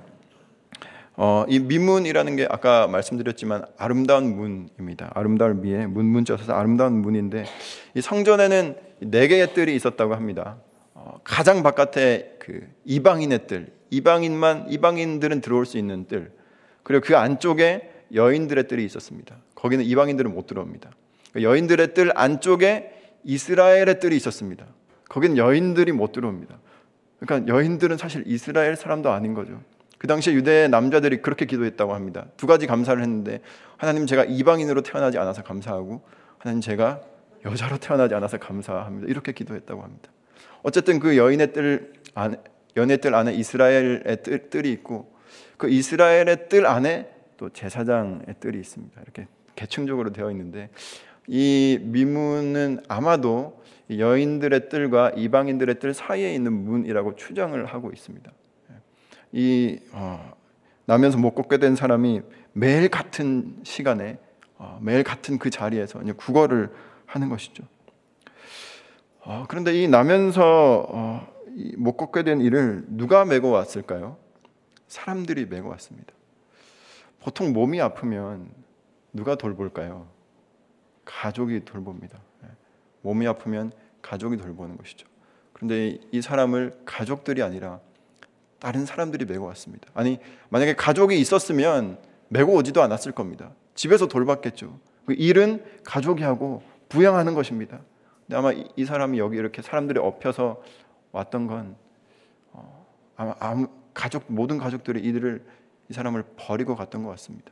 어, 1.14 1.44
이 1.48 1.58
미문이라는 1.58 2.36
게 2.36 2.46
아까 2.50 2.86
말씀드렸지만 2.86 3.64
아름다운 3.76 4.34
문입니다. 4.34 5.10
아름다운 5.14 5.60
미에 5.60 5.86
문문자 5.86 6.36
써서 6.36 6.54
아름다운 6.54 7.02
문인데 7.02 7.44
이 7.94 8.00
성전에는 8.00 8.76
네 9.00 9.28
개의 9.28 9.52
뜰이 9.52 9.74
있었다고 9.76 10.14
합니다. 10.14 10.56
어, 10.94 11.20
가장 11.22 11.62
바깥에 11.62 12.36
그 12.38 12.66
이방인의 12.84 13.46
뜰, 13.46 13.72
이방인만 13.90 14.66
이방인들은 14.70 15.40
들어올 15.42 15.66
수 15.66 15.76
있는 15.76 16.06
뜰, 16.06 16.32
그리고 16.82 17.04
그 17.06 17.16
안쪽에 17.16 17.90
여인들의 18.14 18.68
뜰이 18.68 18.84
있었습니다. 18.84 19.36
거기는 19.54 19.84
이방인들은 19.84 20.32
못 20.32 20.46
들어옵니다. 20.46 20.90
그 21.32 21.42
여인들의 21.42 21.94
뜰 21.94 22.10
안쪽에 22.14 22.90
이스라엘의 23.24 24.00
뜰이 24.00 24.16
있었습니다. 24.16 24.66
거기는 25.08 25.36
여인들이 25.36 25.92
못 25.92 26.12
들어옵니다. 26.12 26.58
그러니까 27.22 27.54
여인들은 27.54 27.96
사실 27.96 28.24
이스라엘 28.26 28.76
사람도 28.76 29.10
아닌 29.10 29.34
거죠. 29.34 29.60
그 29.98 30.08
당시에 30.08 30.34
유대 30.34 30.66
남자들이 30.66 31.22
그렇게 31.22 31.46
기도했다고 31.46 31.94
합니다. 31.94 32.26
두 32.36 32.48
가지 32.48 32.66
감사를 32.66 33.00
했는데 33.00 33.40
하나님 33.76 34.06
제가 34.06 34.24
이방인으로 34.24 34.82
태어나지 34.82 35.18
않아서 35.18 35.42
감사하고 35.42 36.02
하나님 36.38 36.60
제가 36.60 37.00
여자로 37.44 37.78
태어나지 37.78 38.14
않아서 38.14 38.38
감사합니다. 38.38 39.08
이렇게 39.08 39.32
기도했다고 39.32 39.82
합니다. 39.82 40.10
어쨌든 40.64 40.98
그 40.98 41.16
여인의 41.16 41.52
뜰 41.52 41.92
안에 42.14 42.36
연의 42.76 42.98
뜰 42.98 43.14
안에 43.14 43.34
이스라엘의 43.34 44.22
뜰, 44.22 44.50
뜰이 44.50 44.72
있고 44.72 45.12
그 45.56 45.68
이스라엘의 45.68 46.48
뜰 46.48 46.66
안에 46.66 47.08
또 47.36 47.48
제사장의 47.50 48.36
뜰이 48.40 48.58
있습니다. 48.58 49.00
이렇게 49.00 49.28
계층적으로 49.54 50.12
되어 50.12 50.30
있는데 50.32 50.70
이 51.28 51.78
미문은 51.80 52.82
아마도 52.88 53.61
여인들의 53.90 54.68
뜰과 54.68 55.12
이방인들의 55.16 55.78
뜰 55.78 55.94
사이에 55.94 56.34
있는 56.34 56.52
문이라고 56.52 57.16
추정을 57.16 57.66
하고 57.66 57.90
있습니다. 57.90 58.30
이 59.32 59.78
어, 59.92 60.32
나면서 60.84 61.18
못 61.18 61.34
걷게 61.34 61.58
된 61.58 61.74
사람이 61.74 62.22
매일 62.52 62.88
같은 62.88 63.56
시간에 63.64 64.18
어, 64.56 64.78
매일 64.82 65.02
같은 65.02 65.38
그 65.38 65.50
자리에서 65.50 66.02
이제 66.02 66.12
국어를 66.12 66.70
하는 67.06 67.28
것이죠. 67.28 67.64
어, 69.20 69.46
그런데 69.48 69.80
이 69.80 69.88
나면서 69.88 70.86
어, 70.88 71.26
못 71.76 71.96
걷게 71.96 72.22
된 72.24 72.40
일을 72.40 72.84
누가 72.88 73.24
메고 73.24 73.50
왔을까요? 73.50 74.16
사람들이 74.86 75.46
메고 75.46 75.68
왔습니다. 75.70 76.12
보통 77.20 77.52
몸이 77.52 77.80
아프면 77.80 78.50
누가 79.12 79.34
돌볼까요? 79.36 80.08
가족이 81.04 81.64
돌봅니다. 81.64 82.18
예. 83.04 83.08
몸이 83.08 83.26
아프면 83.26 83.72
가족이 84.00 84.36
돌보는 84.36 84.76
것이죠. 84.76 85.06
그런데 85.52 85.98
이 86.10 86.20
사람을 86.20 86.80
가족들이 86.84 87.42
아니라 87.42 87.80
다른 88.58 88.86
사람들이 88.86 89.24
메고 89.24 89.46
왔습니다. 89.46 89.88
아니 89.94 90.18
만약에 90.48 90.74
가족이 90.74 91.18
있었으면 91.18 91.98
메고 92.28 92.52
오지도 92.54 92.82
않았을 92.82 93.12
겁니다. 93.12 93.52
집에서 93.74 94.06
돌봤겠죠. 94.06 94.78
그 95.06 95.14
일은 95.14 95.64
가족이 95.84 96.22
하고 96.22 96.62
부양하는 96.88 97.34
것입니다. 97.34 97.80
근데 98.26 98.36
아마 98.36 98.52
이, 98.52 98.84
사람이 98.84 99.18
여기 99.18 99.36
이렇게 99.36 99.62
사람들이 99.62 99.98
엎혀서 99.98 100.62
왔던 101.12 101.46
건 101.46 101.76
어, 102.52 102.86
아마 103.16 103.34
아무, 103.40 103.68
가족 103.94 104.24
모든 104.28 104.58
가족들이 104.58 105.00
이들을 105.00 105.44
이 105.90 105.92
사람을 105.92 106.24
버리고 106.36 106.76
갔던 106.76 107.02
것 107.02 107.10
같습니다. 107.10 107.50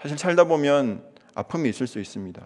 사실 0.00 0.18
살다 0.18 0.44
보면 0.44 1.04
아픔이 1.34 1.68
있을 1.68 1.86
수 1.86 1.98
있습니다. 1.98 2.44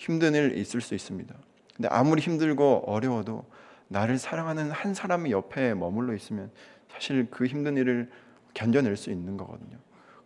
힘든 0.00 0.34
일 0.34 0.56
있을 0.56 0.80
수 0.80 0.94
있습니다. 0.94 1.34
근데 1.76 1.88
아무리 1.90 2.22
힘들고 2.22 2.84
어려워도 2.86 3.44
나를 3.88 4.16
사랑하는 4.16 4.70
한 4.70 4.94
사람이 4.94 5.30
옆에 5.30 5.74
머물러 5.74 6.14
있으면 6.14 6.50
사실 6.88 7.28
그 7.30 7.44
힘든 7.44 7.76
일을 7.76 8.10
견뎌낼 8.54 8.96
수 8.96 9.10
있는 9.10 9.36
거거든요. 9.36 9.76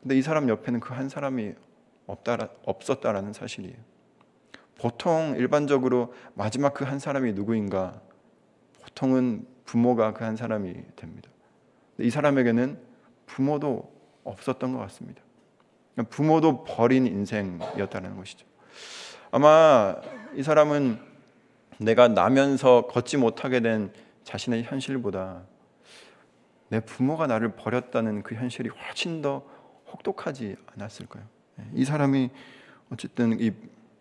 근데 0.01 0.17
이 0.17 0.23
사람 0.23 0.49
옆에는 0.49 0.79
그 0.79 0.95
한 0.95 1.09
사람이 1.09 1.55
없다 2.07 2.51
없었다라는 2.65 3.33
사실이에요. 3.33 3.75
보통 4.79 5.35
일반적으로 5.37 6.15
마지막 6.35 6.73
그 6.73 6.85
한 6.85 7.01
사람이 7.01 7.33
누구인가? 7.33 8.01
보통은 8.85 9.45
부모가 9.65 10.13
그 10.15 10.25
한 10.25 10.37
사람이 10.37 10.73
됩니다. 10.95 11.29
이 11.99 12.11
사람에게는 12.11 12.79
부모도 13.27 13.93
없었던 14.23 14.73
것 14.73 14.79
같습니다. 14.79 15.21
부모도 16.11 16.63
버린 16.63 17.07
인생이었다는 17.09 18.17
것이죠. 18.17 18.47
아마 19.35 19.97
이 20.37 20.45
사람은 20.45 20.97
내가 21.79 22.07
나면서 22.07 22.87
걷지 22.87 23.17
못하게 23.17 23.59
된 23.59 23.91
자신의 24.23 24.63
현실보다 24.63 25.43
내 26.69 26.79
부모가 26.79 27.27
나를 27.27 27.57
버렸다는 27.57 28.23
그 28.23 28.37
현실이 28.37 28.69
훨씬 28.69 29.23
더 29.23 29.45
혹독하지 29.93 30.55
않았을까요? 30.77 31.25
이 31.73 31.85
사람이 31.85 32.31
어쨌든 32.93 33.41
이 33.41 33.51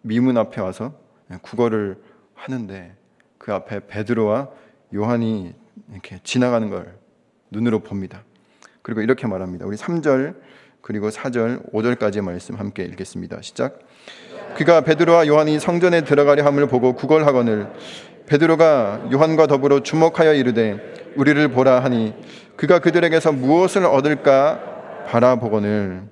미문 0.03 0.37
앞에 0.37 0.61
와서 0.61 0.93
국어를 1.41 1.99
하는데 2.35 2.95
그 3.39 3.55
앞에 3.55 3.87
베드로와 3.87 4.51
요한이 4.93 5.55
이렇게 5.93 6.19
지나가는 6.23 6.69
걸 6.69 6.95
눈으로 7.49 7.79
봅니다. 7.79 8.23
그리고 8.83 9.01
이렇게 9.01 9.25
말합니다. 9.25 9.65
우리 9.65 9.77
3절 9.77 10.39
그리고 10.83 11.09
4절, 11.09 11.71
5절까지의 11.71 12.21
말씀 12.21 12.55
함께 12.55 12.83
읽겠습니다. 12.83 13.41
시작. 13.41 13.79
그가 14.55 14.81
베드로와 14.81 15.27
요한이 15.27 15.59
성전에 15.59 16.01
들어가려 16.01 16.45
함을 16.45 16.67
보고 16.67 16.93
구걸하거늘 16.93 17.71
베드로가 18.27 19.09
요한과 19.11 19.47
더불어 19.47 19.81
주목하여 19.81 20.33
이르되 20.33 21.13
우리를 21.15 21.47
보라 21.49 21.83
하니 21.83 22.13
그가 22.55 22.79
그들에게서 22.79 23.31
무엇을 23.31 23.85
얻을까 23.85 25.05
바라보거늘 25.07 26.03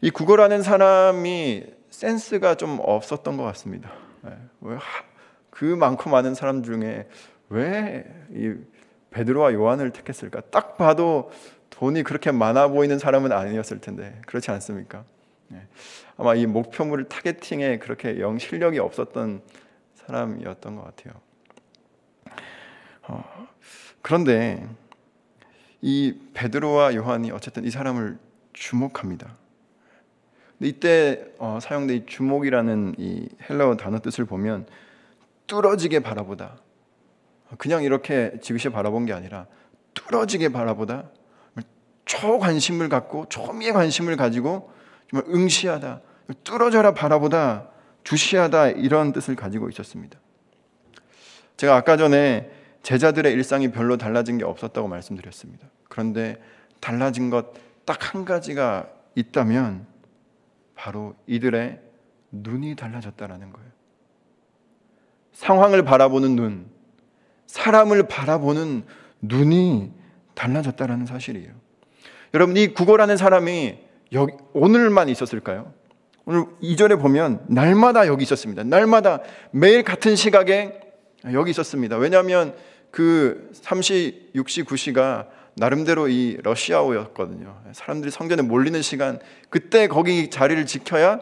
이 0.00 0.10
구걸하는 0.10 0.62
사람이 0.62 1.64
센스가 1.90 2.56
좀 2.56 2.78
없었던 2.82 3.36
것 3.36 3.44
같습니다. 3.44 3.90
예, 4.26 4.32
왜그 4.60 5.64
많고 5.76 6.10
많은 6.10 6.34
사람 6.34 6.62
중에 6.62 7.06
왜 7.50 8.04
이 8.34 8.54
베드로와 9.14 9.54
요한을 9.54 9.90
택했을까? 9.92 10.42
딱 10.50 10.76
봐도 10.76 11.30
돈이 11.70 12.02
그렇게 12.02 12.32
많아 12.32 12.68
보이는 12.68 12.98
사람은 12.98 13.32
아니었을 13.32 13.80
텐데 13.80 14.20
그렇지 14.26 14.50
않습니까? 14.50 15.04
예, 15.52 15.66
아마 16.16 16.34
이 16.34 16.46
목표물을 16.46 17.08
targeting에 17.08 17.78
그렇게 17.78 18.18
영 18.20 18.38
실력이 18.38 18.78
없었던 18.78 19.42
사람이었던 19.94 20.76
것 20.76 20.84
같아요. 20.84 21.14
어, 23.02 23.48
그런데 24.02 24.66
이 25.80 26.18
베드로와 26.32 26.94
요한이 26.94 27.30
어쨌든 27.30 27.64
이 27.64 27.70
사람을 27.70 28.18
주목합니다. 28.52 29.36
이때 30.60 31.26
어, 31.38 31.58
사용된 31.60 31.96
이 31.96 32.06
주목이라는 32.06 32.94
이 32.98 33.28
헬라어 33.48 33.76
단어 33.76 34.00
뜻을 34.00 34.24
보면 34.24 34.66
뚫어지게 35.46 36.00
바라보다. 36.00 36.56
그냥 37.58 37.82
이렇게 37.82 38.38
지그시 38.40 38.70
바라본 38.70 39.06
게 39.06 39.12
아니라 39.12 39.46
뚫어지게 39.92 40.50
바라보다 40.50 41.10
초관심을 42.04 42.88
갖고 42.88 43.26
초미의 43.28 43.72
관심을 43.72 44.16
가지고 44.16 44.72
정말 45.10 45.28
응시하다, 45.28 46.00
뚫어져라 46.44 46.94
바라보다, 46.94 47.68
주시하다 48.02 48.70
이런 48.70 49.12
뜻을 49.12 49.34
가지고 49.36 49.68
있었습니다. 49.68 50.18
제가 51.56 51.76
아까 51.76 51.96
전에 51.96 52.50
제자들의 52.82 53.32
일상이 53.32 53.70
별로 53.70 53.96
달라진 53.96 54.38
게 54.38 54.44
없었다고 54.44 54.88
말씀드렸습니다. 54.88 55.66
그런데 55.88 56.40
달라진 56.80 57.30
것 57.30 57.54
딱 57.84 58.14
한 58.14 58.24
가지가 58.24 58.88
있다면 59.14 59.86
바로 60.74 61.14
이들의 61.26 61.80
눈이 62.30 62.76
달라졌다라는 62.76 63.52
거예요. 63.52 63.70
상황을 65.32 65.84
바라보는 65.84 66.36
눈, 66.36 66.66
사람을 67.46 68.08
바라보는 68.08 68.84
눈이 69.20 69.92
달라졌다라는 70.34 71.06
사실이에요. 71.06 71.52
여러분 72.32 72.56
이 72.56 72.68
구걸하는 72.68 73.16
사람이 73.16 73.78
여기, 74.14 74.32
오늘만 74.52 75.08
있었을까요? 75.08 75.72
오늘 76.24 76.46
이절에 76.60 76.96
보면 76.96 77.44
날마다 77.48 78.06
여기 78.06 78.22
있었습니다. 78.22 78.64
날마다 78.64 79.20
매일 79.50 79.82
같은 79.82 80.16
시각에 80.16 80.80
여기 81.32 81.50
있었습니다. 81.50 81.96
왜냐하면 81.96 82.54
그 82.90 83.50
3시, 83.52 84.34
6시, 84.34 84.64
9시가 84.64 85.26
나름대로 85.56 86.08
이 86.08 86.38
러시아호였거든요. 86.42 87.62
사람들이 87.72 88.10
성전에 88.10 88.42
몰리는 88.42 88.80
시간, 88.82 89.18
그때 89.50 89.86
거기 89.86 90.30
자리를 90.30 90.64
지켜야 90.66 91.20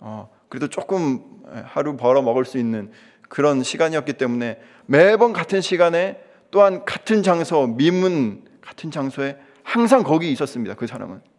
어, 0.00 0.28
그래도 0.48 0.68
조금 0.68 1.20
하루 1.64 1.96
벌어 1.96 2.22
먹을 2.22 2.44
수 2.44 2.58
있는 2.58 2.90
그런 3.28 3.62
시간이었기 3.62 4.14
때문에 4.14 4.58
매번 4.86 5.32
같은 5.32 5.60
시간에 5.60 6.20
또한 6.50 6.84
같은 6.84 7.22
장소, 7.22 7.66
미문 7.66 8.44
같은 8.60 8.90
장소에 8.90 9.38
항상 9.62 10.02
거기 10.02 10.32
있었습니다. 10.32 10.74
그 10.74 10.86
사람은. 10.86 11.29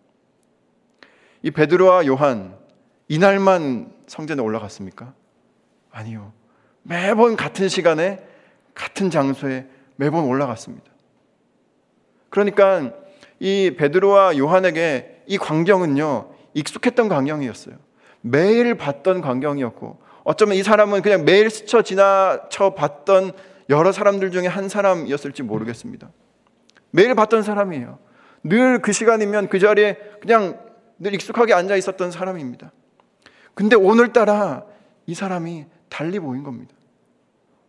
이 1.44 1.52
베드로와 1.52 2.06
요한 2.06 2.56
이날만 3.08 3.92
성전에 4.08 4.42
올라갔습니까? 4.42 5.14
아니요. 5.92 6.34
매번 6.84 7.36
같은 7.36 7.68
시간에 7.68 8.20
같은 8.74 9.10
장소에 9.10 9.68
매번 9.96 10.24
올라갔습니다. 10.26 10.90
그러니까 12.30 12.94
이 13.40 13.76
베드로와 13.78 14.38
요한에게 14.38 15.24
이 15.28 15.38
광경은요, 15.38 16.32
익숙했던 16.54 17.10
광경이었어요. 17.10 17.76
매일 18.22 18.76
봤던 18.76 19.22
광경이었고, 19.22 20.00
어쩌면 20.24 20.56
이 20.56 20.64
사람은 20.64 21.02
그냥 21.02 21.26
매일 21.26 21.50
스쳐 21.50 21.82
지나쳐 21.82 22.76
봤던 22.76 23.32
여러 23.70 23.92
사람들 23.92 24.32
중에 24.32 24.48
한 24.48 24.70
사람이었을지 24.70 25.44
모르겠습니다. 25.44 26.10
매일 26.92 27.16
봤던 27.16 27.42
사람이에요. 27.44 28.00
늘 28.44 28.80
그 28.82 28.92
시간이면 28.92 29.50
그 29.50 29.60
자리에 29.60 29.98
그냥 30.22 30.60
늘 31.02 31.16
익숙하게 31.16 31.54
앉아 31.54 31.76
있었던 31.78 32.12
사람입니다. 32.12 32.72
근데 33.56 33.76
오늘따라 33.76 34.64
이 35.08 35.16
사람이 35.16 35.66
달리 35.90 36.20
보인 36.20 36.44
겁니다. 36.44 36.74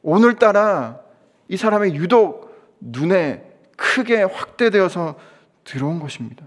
오늘따라 0.03 1.01
이 1.49 1.57
사람의 1.57 1.95
유독 1.95 2.55
눈에 2.81 3.43
크게 3.77 4.23
확대되어서 4.23 5.19
들어온 5.65 5.99
것입니다. 5.99 6.47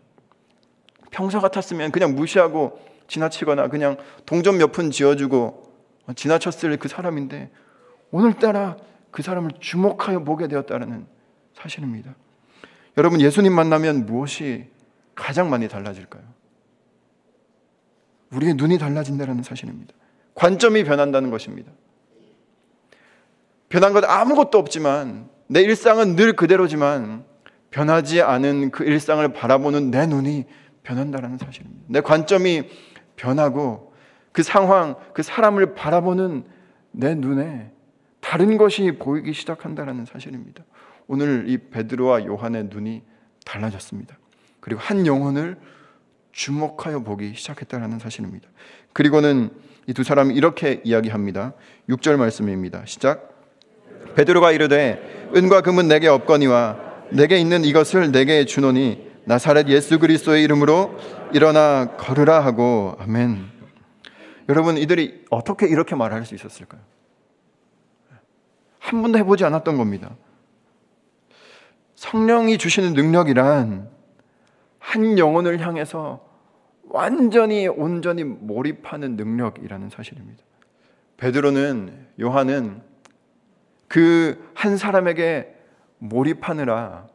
평소 1.09 1.41
같았으면 1.41 1.91
그냥 1.91 2.13
무시하고 2.13 2.79
지나치거나 3.07 3.67
그냥 3.69 3.97
동전 4.27 4.57
몇 4.57 4.71
푼 4.71 4.91
지어주고 4.91 5.63
지나쳤을 6.15 6.77
그 6.77 6.87
사람인데 6.87 7.49
오늘따라 8.11 8.77
그 9.09 9.23
사람을 9.23 9.51
주목하여 9.59 10.23
보게 10.23 10.47
되었다는 10.47 11.07
사실입니다. 11.55 12.13
여러분 12.97 13.21
예수님 13.21 13.53
만나면 13.53 14.05
무엇이 14.05 14.67
가장 15.15 15.49
많이 15.49 15.67
달라질까요? 15.67 16.44
우리의 18.35 18.55
눈이 18.55 18.77
달라진다는 18.77 19.43
사실입니다. 19.43 19.93
관점이 20.33 20.83
변한다는 20.83 21.29
것입니다. 21.29 21.71
변한 23.69 23.93
것 23.93 24.03
아무것도 24.03 24.57
없지만 24.57 25.29
내 25.47 25.61
일상은 25.61 26.15
늘 26.15 26.33
그대로지만 26.33 27.25
변하지 27.71 28.21
않은 28.21 28.71
그 28.71 28.83
일상을 28.83 29.27
바라보는 29.33 29.91
내 29.91 30.05
눈이 30.05 30.45
변한다는 30.83 31.37
사실입니다. 31.37 31.83
내 31.87 32.01
관점이 32.01 32.69
변하고 33.15 33.93
그 34.31 34.43
상황, 34.43 34.95
그 35.13 35.23
사람을 35.23 35.75
바라보는 35.75 36.45
내 36.91 37.15
눈에 37.15 37.71
다른 38.19 38.57
것이 38.57 38.93
보이기 38.93 39.33
시작한다는 39.33 40.05
사실입니다. 40.05 40.63
오늘 41.07 41.45
이 41.47 41.57
베드로와 41.57 42.25
요한의 42.25 42.65
눈이 42.65 43.03
달라졌습니다. 43.45 44.17
그리고 44.59 44.81
한 44.81 45.05
영혼을 45.05 45.57
주목하여 46.35 46.99
보기 46.99 47.33
시작했다는 47.33 47.99
사실입니다. 47.99 48.47
그리고는 48.93 49.49
이 49.87 49.93
두 49.93 50.03
사람이 50.03 50.33
이렇게 50.35 50.81
이야기합니다. 50.83 51.53
6절 51.89 52.17
말씀입니다. 52.17 52.83
시작. 52.85 53.29
베드로가 54.15 54.51
이르되 54.51 55.29
은과 55.35 55.61
금은 55.61 55.87
내게 55.87 56.07
없거니와 56.07 56.77
내게 57.11 57.37
있는 57.37 57.63
이것을 57.63 58.11
내게 58.11 58.45
주노니 58.45 59.13
나사렛 59.25 59.69
예수 59.69 59.97
그리스도의 59.99 60.43
이름으로 60.43 60.97
일어나 61.33 61.95
걸으라 61.97 62.43
하고 62.43 62.95
아멘. 62.99 63.45
여러분 64.49 64.77
이들이 64.77 65.25
어떻게 65.29 65.67
이렇게 65.67 65.95
말할 65.95 66.25
수 66.25 66.35
있었을까요? 66.35 66.81
한 68.79 69.01
번도 69.01 69.17
해보지 69.19 69.45
않았던 69.45 69.77
겁니다. 69.77 70.15
성령이 71.95 72.57
주시는 72.57 72.93
능력이란 72.93 73.89
한 74.79 75.17
영혼을 75.17 75.59
향해서 75.65 76.24
완전히 76.95 77.67
온전히 77.67 78.23
몰입하는 78.23 79.17
능력이라는 79.17 79.89
사실입니다. 79.89 80.41
베드로는 81.17 82.07
요한은 82.21 82.81
그 83.87 84.45
한 84.65 84.77
사람에게 84.77 85.53
몰입하느라 85.99 87.07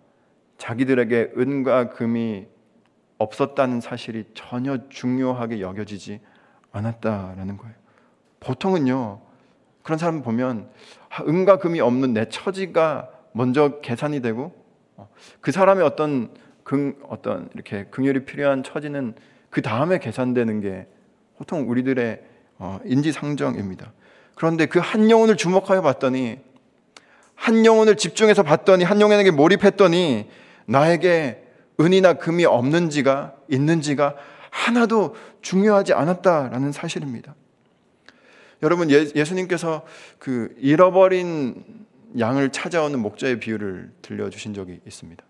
자기들에게 0.56 1.32
은과 1.36 1.88
금이 1.88 2.46
없었다는 3.18 3.80
사실이 3.80 4.26
전혀 4.34 4.88
중요하게 4.88 5.60
여겨지지 5.60 6.20
않았다라는 6.70 7.56
거예요. 7.56 7.74
보통은요, 8.38 9.20
그런 9.82 9.98
사람 9.98 10.22
보면 10.22 10.70
아, 11.08 11.24
은과 11.24 11.58
금이 11.58 11.80
없는 11.80 12.12
내 12.12 12.28
처지가 12.28 13.10
먼저 13.32 13.80
계산이 13.80 14.20
되고 14.20 14.54
어, 14.96 15.08
그 15.40 15.50
사람의 15.50 15.84
어떤 15.84 16.32
긍, 16.62 16.94
어떤 17.08 17.48
이렇게 17.54 17.86
긍휼이 17.86 18.26
필요한 18.26 18.62
처지는 18.62 19.14
그 19.50 19.62
다음에 19.62 19.98
계산되는 19.98 20.60
게 20.60 20.86
보통 21.36 21.68
우리들의 21.68 22.22
어, 22.58 22.78
인지상정입니다. 22.84 23.92
그런데 24.34 24.66
그 24.66 24.78
한 24.80 25.10
영혼을 25.10 25.36
주목하여 25.36 25.82
봤더니 25.82 26.38
한 27.34 27.64
영혼을 27.66 27.96
집중해서 27.96 28.42
봤더니 28.42 28.84
한 28.84 29.00
영혼에게 29.00 29.30
몰입했더니 29.30 30.28
나에게 30.66 31.42
은이나 31.80 32.14
금이 32.14 32.44
없는지가 32.44 33.34
있는지가 33.48 34.14
하나도 34.50 35.16
중요하지 35.40 35.94
않았다라는 35.94 36.72
사실입니다. 36.72 37.34
여러분 38.62 38.90
예, 38.90 39.06
예수님께서 39.14 39.86
그 40.18 40.54
잃어버린 40.58 41.64
양을 42.18 42.50
찾아오는 42.50 42.98
목자의 42.98 43.40
비유를 43.40 43.90
들려주신 44.02 44.52
적이 44.52 44.80
있습니다. 44.86 45.24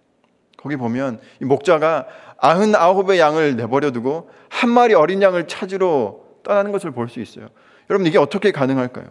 거기 0.60 0.76
보면 0.76 1.20
이 1.40 1.44
목자가 1.44 2.06
아흔 2.36 2.74
아홉의 2.74 3.18
양을 3.18 3.56
내버려 3.56 3.92
두고 3.92 4.30
한 4.50 4.70
마리 4.70 4.94
어린 4.94 5.22
양을 5.22 5.48
찾으러 5.48 6.18
떠나는 6.42 6.70
것을 6.72 6.90
볼 6.90 7.08
수 7.08 7.20
있어요. 7.20 7.48
여러분 7.88 8.06
이게 8.06 8.18
어떻게 8.18 8.52
가능할까요? 8.52 9.06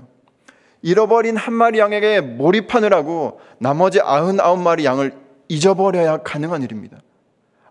잃어버린 0.82 1.36
한 1.36 1.54
마리 1.54 1.80
양에게 1.80 2.22
몰입하느라고 2.22 3.42
나머지 3.58 4.00
아흔 4.00 4.40
아홉 4.40 4.60
마리 4.60 4.86
양을 4.86 5.14
잊어버려야 5.48 6.18
가능한 6.18 6.62
일입니다. 6.64 7.00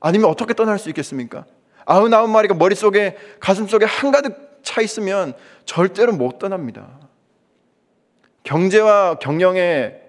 아니면 0.00 0.28
어떻게 0.28 0.54
떠날 0.54 0.78
수 0.78 0.88
있겠습니까? 0.90 1.46
아흔 1.86 2.12
아홉 2.12 2.28
마리가 2.30 2.54
머릿속에 2.54 3.16
가슴속에 3.40 3.86
한가득 3.86 4.60
차 4.62 4.80
있으면 4.80 5.34
절대로 5.64 6.12
못 6.12 6.38
떠납니다. 6.38 6.98
경제와 8.42 9.18
경영의 9.20 10.00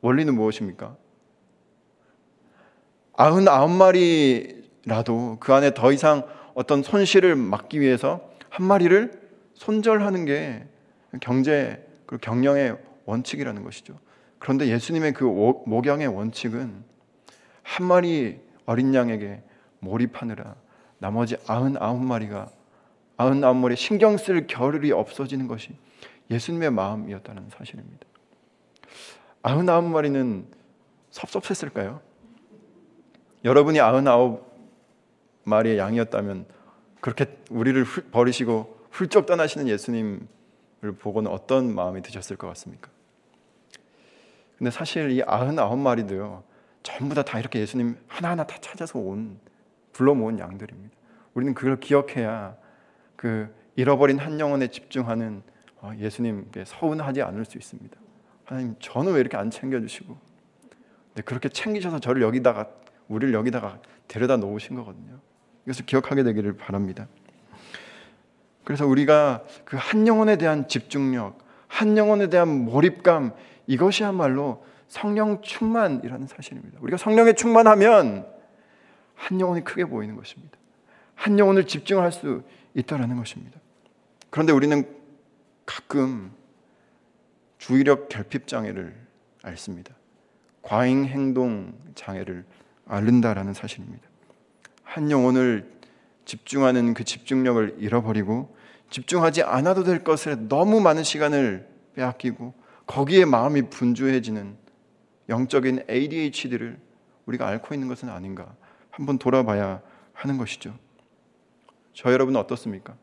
원리는 0.00 0.34
무엇입니까? 0.34 0.96
아흔아홉 3.16 3.70
마리라도 3.70 5.38
그 5.40 5.52
안에 5.54 5.74
더 5.74 5.92
이상 5.92 6.26
어떤 6.54 6.82
손실을 6.82 7.34
막기 7.34 7.80
위해서 7.80 8.30
한 8.50 8.66
마리를 8.66 9.20
손절하는 9.54 10.24
게 10.24 10.64
경제 11.20 11.86
그리고 12.06 12.20
경영의 12.20 12.76
원칙이라는 13.06 13.64
것이죠. 13.64 13.98
그런데 14.38 14.68
예수님의 14.68 15.12
그 15.14 15.24
목양의 15.24 16.08
원칙은 16.08 16.84
한 17.62 17.86
마리 17.86 18.38
어린 18.64 18.94
양에게 18.94 19.42
몰입하느라 19.80 20.54
나머지 20.98 21.36
아흔아홉 21.46 22.02
마리가 22.02 22.48
아흔아홉 23.16 23.56
마리 23.56 23.76
신경 23.76 24.16
쓸 24.16 24.46
겨를이 24.46 24.92
없어지는 24.92 25.48
것이 25.48 25.70
예수님의 26.30 26.70
마음이었다는 26.70 27.50
사실입니다. 27.50 28.06
아흔아홉 29.42 29.84
마리는 29.84 30.46
섭섭했을까요? 31.10 32.00
여러분이 33.46 33.80
아흔아홉 33.80 34.44
마리의 35.44 35.78
양이었다면 35.78 36.46
그렇게 37.00 37.38
우리를 37.48 37.84
버리시고 38.10 38.76
훌쩍 38.90 39.24
떠나시는 39.26 39.68
예수님을 39.68 40.18
보고는 40.98 41.30
어떤 41.30 41.72
마음이 41.72 42.02
드셨을 42.02 42.36
것 42.36 42.48
같습니까? 42.48 42.90
근데 44.58 44.72
사실 44.72 45.12
이 45.12 45.22
아흔아홉 45.22 45.78
마리도요 45.78 46.42
전부 46.82 47.14
다 47.14 47.22
다 47.22 47.38
이렇게 47.38 47.60
예수님 47.60 47.96
하나하나 48.08 48.44
다 48.44 48.56
찾아서 48.60 48.98
온 48.98 49.38
불러 49.92 50.14
모은 50.14 50.40
양들입니다. 50.40 50.94
우리는 51.34 51.54
그걸 51.54 51.78
기억해야 51.78 52.56
그 53.14 53.54
잃어버린 53.76 54.18
한 54.18 54.40
영혼에 54.40 54.66
집중하는 54.68 55.42
어, 55.82 55.92
예수님께 55.96 56.64
서운하지 56.64 57.22
않을 57.22 57.44
수 57.44 57.58
있습니다. 57.58 57.96
하나님 58.44 58.74
저는 58.80 59.12
왜 59.12 59.20
이렇게 59.20 59.36
안 59.36 59.50
챙겨주시고 59.50 60.16
근데 61.08 61.22
그렇게 61.22 61.48
챙기셔서 61.48 62.00
저를 62.00 62.22
여기다가 62.22 62.70
우리를 63.08 63.34
여기다가 63.34 63.78
데려다 64.08 64.36
놓으신 64.36 64.76
거거든요. 64.76 65.18
이것을 65.64 65.86
기억하게 65.86 66.22
되기를 66.22 66.56
바랍니다. 66.56 67.08
그래서 68.64 68.86
우리가 68.86 69.44
그 69.64 69.76
한 69.76 70.06
영혼에 70.06 70.36
대한 70.36 70.68
집중력, 70.68 71.38
한 71.68 71.96
영혼에 71.96 72.28
대한 72.28 72.48
몰입감 72.64 73.32
이것이야말로 73.66 74.64
성령 74.88 75.42
충만이라는 75.42 76.26
사실입니다. 76.26 76.78
우리가 76.80 76.96
성령에 76.96 77.32
충만하면 77.34 78.26
한 79.14 79.40
영혼이 79.40 79.64
크게 79.64 79.84
보이는 79.84 80.14
것입니다. 80.16 80.56
한 81.14 81.38
영혼을 81.38 81.66
집중할 81.66 82.12
수 82.12 82.42
있다라는 82.74 83.16
것입니다. 83.16 83.58
그런데 84.30 84.52
우리는 84.52 84.86
가끔 85.64 86.32
주의력 87.58 88.08
결핍 88.08 88.46
장애를 88.46 88.94
앓습니다. 89.42 89.94
과잉 90.62 91.06
행동 91.06 91.72
장애를 91.94 92.44
앓는다라는 92.86 93.52
사실입니다. 93.52 94.06
한 94.82 95.10
영혼을 95.10 95.70
집중하는 96.24 96.94
그 96.94 97.04
집중력을 97.04 97.76
잃어버리고 97.78 98.56
집중하지 98.90 99.42
않아도 99.42 99.84
될 99.84 100.04
것에 100.04 100.36
너무 100.48 100.80
많은 100.80 101.02
시간을 101.02 101.68
빼앗기고 101.94 102.54
거기에 102.86 103.24
마음이 103.24 103.62
분주해지는 103.70 104.56
영적인 105.28 105.84
ADHD를 105.90 106.78
우리가 107.26 107.48
앓고 107.48 107.74
있는 107.74 107.88
것은 107.88 108.08
아닌가 108.08 108.54
한번 108.90 109.18
돌아봐야 109.18 109.82
하는 110.12 110.38
것이죠. 110.38 110.74
저 111.92 112.12
여러분은 112.12 112.38
어떻습니까? 112.40 112.94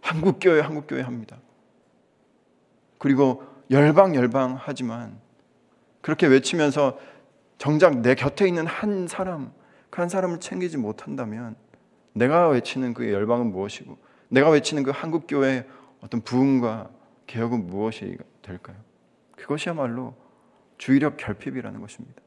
한국 0.00 0.38
교회 0.40 0.60
한국 0.60 0.86
교회 0.86 1.00
합니다. 1.00 1.38
그리고 2.98 3.44
열방 3.70 4.14
열방 4.14 4.58
하지만 4.60 5.18
그렇게 6.00 6.26
외치면서 6.26 6.98
정작 7.58 8.00
내 8.00 8.14
곁에 8.14 8.46
있는 8.46 8.66
한 8.66 9.06
사람 9.08 9.52
그 9.90 10.00
한 10.00 10.10
사람을 10.10 10.40
챙기지 10.40 10.76
못한다면 10.76 11.56
내가 12.12 12.48
외치는 12.48 12.92
그 12.92 13.10
열방은 13.10 13.50
무엇이고 13.50 13.96
내가 14.28 14.50
외치는 14.50 14.82
그 14.82 14.90
한국 14.90 15.26
교회의 15.26 15.64
어떤 16.00 16.20
부흥과 16.20 16.90
개혁은 17.26 17.66
무엇이 17.66 18.18
될까요? 18.42 18.76
그것이야말로 19.36 20.14
주의력 20.76 21.16
결핍이라는 21.16 21.80
것입니다. 21.80 22.20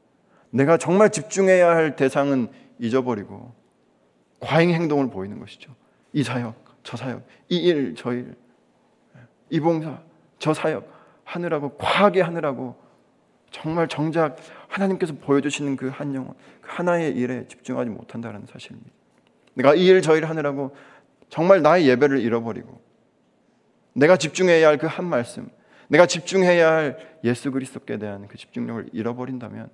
내가 0.50 0.78
정말 0.78 1.10
집중해야 1.10 1.68
할 1.68 1.94
대상은 1.94 2.48
잊어버리고 2.80 3.54
과잉 4.40 4.70
행동을 4.70 5.10
보이는 5.10 5.38
것이죠. 5.38 5.72
이 6.12 6.24
사역, 6.24 6.56
저 6.82 6.96
사역, 6.96 7.24
이 7.48 7.56
일, 7.56 7.94
저 7.96 8.12
일, 8.12 8.34
이 9.48 9.60
봉사, 9.60 10.02
저 10.40 10.52
사역 10.52 10.90
하느라고 11.22 11.76
과하게 11.76 12.22
하느라고 12.22 12.76
정말 13.52 13.86
정작 13.86 14.36
하나님께서 14.70 15.14
보여주시는 15.14 15.76
그 15.76 15.88
한 15.90 16.14
영혼, 16.14 16.34
그 16.60 16.68
하나의 16.70 17.12
일에 17.16 17.46
집중하지 17.48 17.90
못한다는 17.90 18.46
사실입니다. 18.46 18.90
내가 19.54 19.74
이 19.74 19.84
일, 19.86 20.00
저 20.00 20.16
일 20.16 20.26
하느라고 20.26 20.74
정말 21.28 21.60
나의 21.62 21.86
예배를 21.88 22.20
잃어버리고 22.20 22.80
내가 23.94 24.16
집중해야 24.16 24.68
할 24.68 24.78
그 24.78 24.86
한 24.86 25.04
말씀, 25.06 25.48
내가 25.88 26.06
집중해야 26.06 26.72
할 26.72 27.18
예수 27.24 27.50
그리스도께 27.50 27.98
대한 27.98 28.28
그 28.28 28.36
집중력을 28.38 28.90
잃어버린다면 28.92 29.68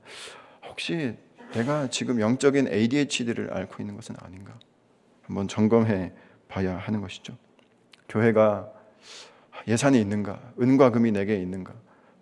혹시 0.69 1.15
내가 1.53 1.89
지금 1.89 2.21
영적인 2.21 2.69
ADHD를 2.73 3.53
앓고 3.53 3.83
있는 3.83 3.95
것은 3.97 4.17
아닌가? 4.21 4.59
한번 5.23 5.47
점검해 5.47 6.13
봐야 6.49 6.77
하는 6.79 7.01
것이죠. 7.03 7.37
교회가 8.09 8.73
예산이 9.69 10.01
있는가? 10.01 10.41
은과 10.61 10.91
금이 10.91 11.13
내게 11.13 11.37
있는가? 11.37 11.75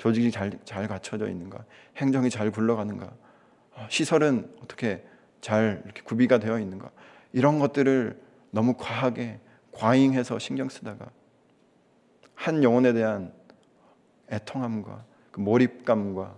조직이 0.05 0.31
잘, 0.31 0.53
잘 0.67 0.87
갖춰져 0.87 1.31
있는가? 1.31 1.65
행정이 1.97 2.29
잘 2.29 2.51
굴러가는가? 2.51 3.11
시설은 3.89 4.55
어떻게 4.63 5.03
잘 5.41 5.81
이렇게 5.83 6.03
구비가 6.03 6.37
되어 6.37 6.59
있는가? 6.59 6.91
이런 7.33 7.59
것들을 7.59 8.21
너무 8.51 8.75
과하게 8.77 9.41
과잉해서 9.73 10.39
신경 10.39 10.69
쓰다가 10.69 11.07
한 12.35 12.63
영혼에 12.63 12.93
대한 12.93 13.33
애통함과 14.31 15.07
그 15.31 15.41
몰입감과 15.41 16.37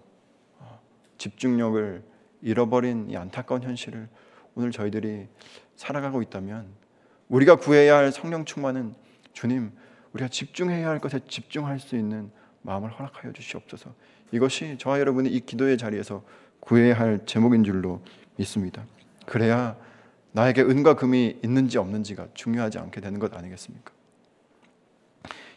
어, 0.60 0.80
집중력을 1.18 2.04
잃어버린 2.42 3.10
이 3.10 3.16
안타까운 3.16 3.64
현실을 3.64 4.08
오늘 4.54 4.70
저희들이 4.70 5.26
살아가고 5.74 6.22
있다면 6.22 6.68
우리가 7.26 7.56
구해야 7.56 7.96
할 7.96 8.12
성령 8.12 8.44
충만은 8.44 8.94
주님 9.32 9.72
우리가 10.12 10.28
집중해야 10.28 10.88
할 10.88 11.00
것에 11.00 11.18
집중할 11.26 11.80
수 11.80 11.96
있는 11.96 12.30
마음을 12.66 12.90
허락하여 12.90 13.32
주시옵소서. 13.32 13.94
이것이 14.32 14.76
저와 14.78 14.98
여러분이 15.00 15.30
이 15.30 15.40
기도의 15.40 15.78
자리에서 15.78 16.22
구해야 16.60 16.98
할 16.98 17.20
제목인 17.24 17.62
줄로 17.64 18.02
믿습니다. 18.36 18.84
그래야 19.24 19.76
나에게 20.32 20.62
은과 20.62 20.94
금이 20.94 21.38
있는지 21.42 21.78
없는지가 21.78 22.28
중요하지 22.34 22.78
않게 22.78 23.00
되는 23.00 23.20
것 23.20 23.34
아니겠습니까? 23.34 23.92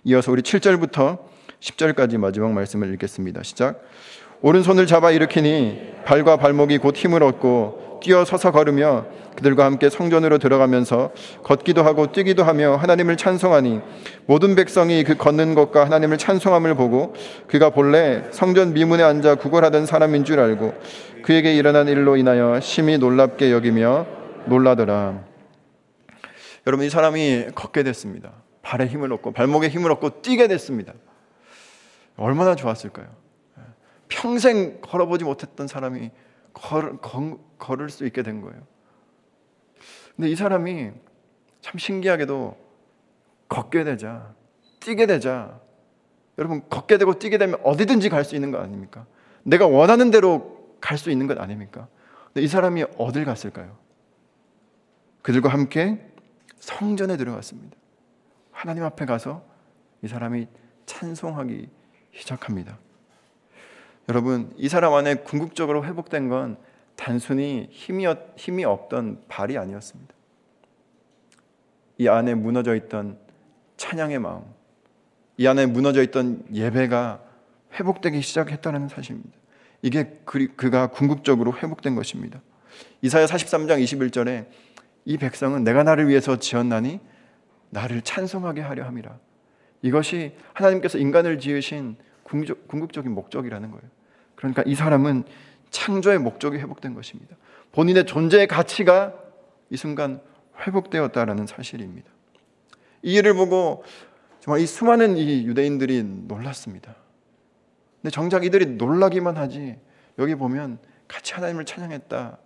이어서 0.05 0.31
우리 0.31 0.43
7절부터 0.43 1.19
10절까지 1.59 2.17
마지막 2.17 2.53
말씀을 2.53 2.93
읽겠습니다. 2.93 3.43
시작. 3.43 3.83
오른손을 4.41 4.87
잡아 4.87 5.11
일으키니 5.11 6.03
발과 6.05 6.37
발목이 6.37 6.77
곧 6.77 6.95
힘을 6.95 7.23
얻고 7.23 7.88
뛰어 7.99 8.25
서서 8.25 8.51
걸으며 8.51 9.05
그들과 9.35 9.65
함께 9.65 9.89
성전으로 9.89 10.38
들어가면서 10.38 11.12
걷기도 11.43 11.83
하고 11.83 12.12
뛰기도 12.12 12.43
하며 12.43 12.75
하나님을 12.75 13.17
찬송하니 13.17 13.81
모든 14.25 14.55
백성이 14.55 15.03
그 15.03 15.15
걷는 15.15 15.55
것과 15.55 15.85
하나님을 15.85 16.17
찬송함을 16.17 16.75
보고 16.75 17.13
그가 17.47 17.69
본래 17.69 18.23
성전 18.31 18.73
미문에 18.73 19.03
앉아 19.03 19.35
구걸하던 19.35 19.85
사람인 19.85 20.25
줄 20.25 20.39
알고 20.39 20.73
그에게 21.23 21.55
일어난 21.55 21.88
일로 21.88 22.17
인하여 22.17 22.59
심히 22.59 22.97
놀랍게 22.97 23.51
여기며 23.51 24.05
놀라더라. 24.45 25.23
여러분 26.67 26.85
이 26.85 26.89
사람이 26.89 27.47
걷게 27.55 27.83
됐습니다. 27.83 28.31
발에 28.62 28.88
힘을 28.88 29.12
얻고 29.13 29.31
발목에 29.31 29.69
힘을 29.69 29.91
얻고 29.93 30.21
뛰게 30.21 30.47
됐습니다. 30.47 30.93
얼마나 32.17 32.55
좋았을까요? 32.55 33.07
평생 34.09 34.81
걸어보지 34.81 35.23
못했던 35.23 35.67
사람이 35.67 36.12
걸, 36.53 36.97
걸 36.99 37.81
을 37.81 37.89
수 37.89 38.05
있게 38.05 38.23
된 38.23 38.41
거예요. 38.41 38.62
근데 40.15 40.29
이 40.29 40.35
사람이 40.35 40.91
참 41.62 41.77
신기하게도 41.77 42.57
걷게 43.47 43.83
되자, 43.83 44.33
뛰게 44.79 45.05
되자, 45.05 45.59
여러분 46.38 46.67
걷게 46.69 46.97
되고 46.97 47.17
뛰게 47.19 47.38
되면 47.38 47.59
어디든지 47.63 48.09
갈 48.09 48.23
수 48.23 48.35
있는 48.35 48.51
거 48.51 48.59
아닙니까? 48.59 49.05
내가 49.43 49.67
원하는 49.67 50.12
대로 50.12 50.75
갈 50.81 50.97
수 50.97 51.12
있는 51.12 51.27
것 51.27 51.39
아닙니까? 51.39 51.88
근데 52.27 52.41
이 52.41 52.47
사람이 52.47 52.83
어딜 52.97 53.25
갔을까요? 53.25 53.77
그들과 55.21 55.49
함께 55.49 56.05
성전에 56.59 57.17
들어갔습니다. 57.17 57.75
하나님 58.51 58.83
앞에 58.83 59.05
가서 59.05 59.43
이 60.01 60.07
사람이 60.07 60.47
찬송하기 60.85 61.69
시작합니다. 62.13 62.77
여러분, 64.09 64.51
이 64.57 64.67
사람 64.69 64.95
안에 64.95 65.15
궁극적으로 65.15 65.85
회복된 65.85 66.29
건 66.29 66.57
단순히 66.95 67.67
힘이, 67.69 68.07
힘이 68.35 68.65
없던 68.65 69.21
발이 69.27 69.55
아니었습니다. 69.55 70.15
이 71.99 72.07
안에 72.07 72.33
무너져 72.33 72.75
있던 72.75 73.19
찬양의 73.77 74.17
마음, 74.17 74.43
이 75.37 75.45
안에 75.45 75.67
무너져 75.67 76.01
있던 76.01 76.43
예배가 76.51 77.21
회복되기 77.75 78.19
시작했다는 78.21 78.87
사실입니다. 78.87 79.37
이게 79.83 80.19
그, 80.25 80.55
그가 80.55 80.87
궁극적으로 80.87 81.53
회복된 81.55 81.93
것입니다. 81.93 82.41
이사야 83.03 83.27
43장 83.27 83.81
21절에 83.83 84.47
이 85.05 85.17
백성은 85.17 85.63
내가 85.63 85.83
나를 85.83 86.07
위해서 86.07 86.39
지었나니 86.39 86.99
나를 87.69 88.01
찬송하게 88.01 88.61
하려 88.61 88.85
함이라. 88.85 89.19
이것이 89.83 90.35
하나님께서 90.53 90.97
인간을 90.97 91.37
지으신 91.37 91.95
궁극적인 92.23 93.11
목적이라는 93.11 93.69
거예요. 93.69 93.98
그러니까 94.39 94.63
이 94.65 94.73
사람은 94.73 95.25
창조의 95.69 96.17
목적이 96.17 96.60
회복된 96.60 96.93
것입니다. 96.93 97.36
본인의 97.73 98.06
존재의 98.06 98.47
가치가 98.47 99.13
이 99.69 99.75
순간 99.75 100.21
회복되었다라는 100.65 101.45
사실입니다. 101.45 102.10
이 103.04 103.15
일을 103.15 103.34
보고 103.34 103.84
정말 104.39 104.62
이 104.62 104.65
수많은 104.65 105.17
이 105.17 105.45
유대인들이 105.45 106.04
놀랐습니다. 106.04 106.95
근데 108.02 108.12
정작 108.12 108.45
이들이 108.45 108.65
놀라기만 108.78 109.36
하지 109.36 109.78
여기 110.17 110.36
보면 110.36 110.80
같이 111.10 111.34
하나님을 111.34 111.65
찬양했다 111.65 112.38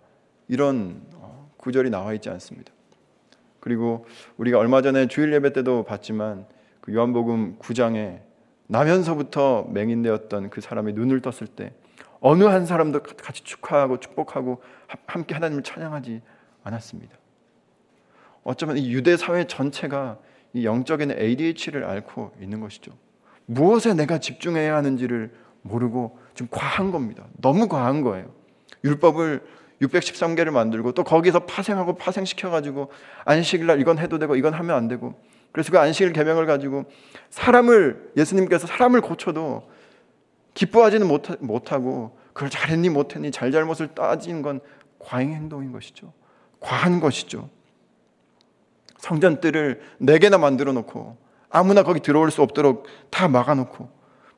이런 0.47 1.03
어, 1.13 1.51
구절이 1.57 1.91
나와 1.91 2.13
있지 2.15 2.29
않습니다. 2.31 2.73
그리고 3.59 4.07
우리가 4.37 4.57
얼마 4.57 4.81
전에 4.81 5.07
주일 5.07 5.31
예배 5.31 5.53
때도 5.53 5.83
봤지만 5.83 6.47
그 6.81 6.91
요한복음 6.91 7.59
9장에 7.59 8.21
나면서부터 8.65 9.67
맹인되었던 9.69 10.49
그 10.49 10.59
사람이 10.59 10.93
눈을 10.93 11.21
떴을 11.21 11.47
때 11.55 11.73
어느 12.25 12.45
한 12.45 12.65
사람도 12.65 13.03
같이 13.03 13.43
축하하고 13.43 13.99
축복하고 13.99 14.63
함께 15.07 15.33
하나님을 15.33 15.61
찬양하지 15.61 16.21
않았습니다. 16.63 17.17
어쩌면 18.45 18.77
이 18.77 18.93
유대 18.93 19.17
사회 19.17 19.45
전체가 19.45 20.17
이 20.53 20.65
영적인 20.65 21.11
ADH를 21.11 21.83
앓고 21.83 22.31
있는 22.41 22.61
것이죠. 22.61 22.93
무엇에 23.45 23.93
내가 23.93 24.19
집중해야 24.19 24.73
하는지를 24.73 25.33
모르고 25.63 26.17
좀 26.33 26.47
과한 26.49 26.91
겁니다. 26.91 27.25
너무 27.41 27.67
과한 27.67 28.01
거예요. 28.01 28.33
율법을 28.85 29.41
613개를 29.81 30.51
만들고 30.51 30.93
또 30.93 31.03
거기서 31.03 31.41
파생하고 31.41 31.97
파생시켜 31.97 32.49
가지고 32.49 32.89
안식일 33.25 33.67
날 33.67 33.81
이건 33.81 33.99
해도 33.99 34.17
되고 34.17 34.37
이건 34.37 34.53
하면 34.53 34.77
안 34.77 34.87
되고 34.87 35.19
그래서 35.51 35.73
그 35.73 35.79
안식일 35.79 36.13
계명을 36.13 36.45
가지고 36.45 36.85
사람을 37.31 38.11
예수님께서 38.15 38.65
사람을 38.65 39.01
고쳐도 39.01 39.72
기뻐하지는 40.53 41.07
못하고 41.39 42.17
그걸 42.33 42.49
잘했니 42.49 42.89
못했니 42.89 43.31
잘잘못을 43.31 43.89
따지는 43.89 44.41
건 44.41 44.59
과잉 44.99 45.33
행동인 45.33 45.71
것이죠. 45.71 46.13
과한 46.59 46.99
것이죠. 46.99 47.49
성전 48.97 49.41
뜰을 49.41 49.81
네 49.99 50.17
개나 50.17 50.37
만들어 50.37 50.71
놓고 50.71 51.17
아무나 51.49 51.83
거기 51.83 51.99
들어올 51.99 52.31
수 52.31 52.41
없도록 52.41 52.85
다 53.09 53.27
막아 53.27 53.53
놓고 53.53 53.89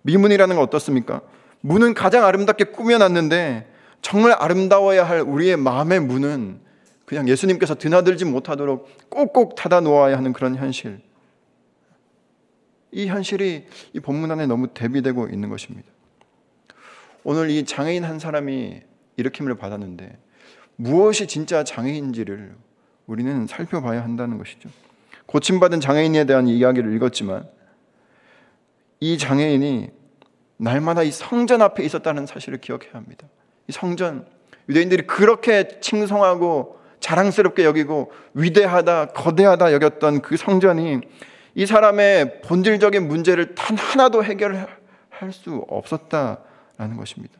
미문이라는 0.01 0.55
건 0.55 0.63
어떻습니까? 0.63 1.21
문은 1.61 1.93
가장 1.93 2.25
아름답게 2.25 2.65
꾸며놨는데 2.65 3.71
정말 4.01 4.33
아름다워야 4.33 5.03
할 5.03 5.21
우리의 5.21 5.57
마음의 5.57 5.99
문은 6.01 6.59
그냥 7.05 7.27
예수님께서 7.27 7.75
드나들지 7.75 8.25
못하도록 8.25 9.09
꼭꼭 9.09 9.55
닫아 9.55 9.81
놓아야 9.81 10.17
하는 10.17 10.33
그런 10.33 10.55
현실. 10.55 11.01
이 12.91 13.07
현실이 13.07 13.67
이 13.93 13.99
본문 13.99 14.31
안에 14.31 14.47
너무 14.47 14.67
대비되고 14.67 15.27
있는 15.27 15.49
것입니다. 15.49 15.87
오늘 17.25 17.49
이 17.49 17.65
장애인 17.65 18.03
한 18.03 18.19
사람이 18.19 18.81
일으킴을 19.17 19.55
받았는데 19.55 20.15
무엇이 20.75 21.25
진짜 21.25 21.63
장애인지를 21.63 22.55
우리는 23.07 23.47
살펴봐야 23.47 24.03
한다는 24.03 24.37
것이죠. 24.37 24.69
고침받은 25.25 25.79
장애인에 25.79 26.25
대한 26.25 26.47
이야기를 26.47 26.93
읽었지만 26.95 27.49
이 28.99 29.17
장애인이 29.17 29.89
날마다 30.57 31.01
이 31.01 31.09
성전 31.09 31.63
앞에 31.63 31.83
있었다는 31.83 32.27
사실을 32.27 32.61
기억해야 32.61 32.93
합니다. 32.93 33.27
이 33.67 33.71
성전 33.71 34.27
유대인들이 34.69 35.07
그렇게 35.07 35.79
칭송하고 35.81 36.79
자랑스럽게 36.99 37.65
여기고 37.65 38.11
위대하다 38.35 39.07
거대하다 39.07 39.73
여겼던 39.73 40.21
그 40.21 40.37
성전이 40.37 41.01
이 41.55 41.65
사람의 41.65 42.41
본질적인 42.41 43.07
문제를 43.07 43.55
단 43.55 43.75
하나도 43.75 44.23
해결할 44.23 44.67
수 45.31 45.65
없었다 45.67 46.41
라는 46.77 46.97
것입니다. 46.97 47.39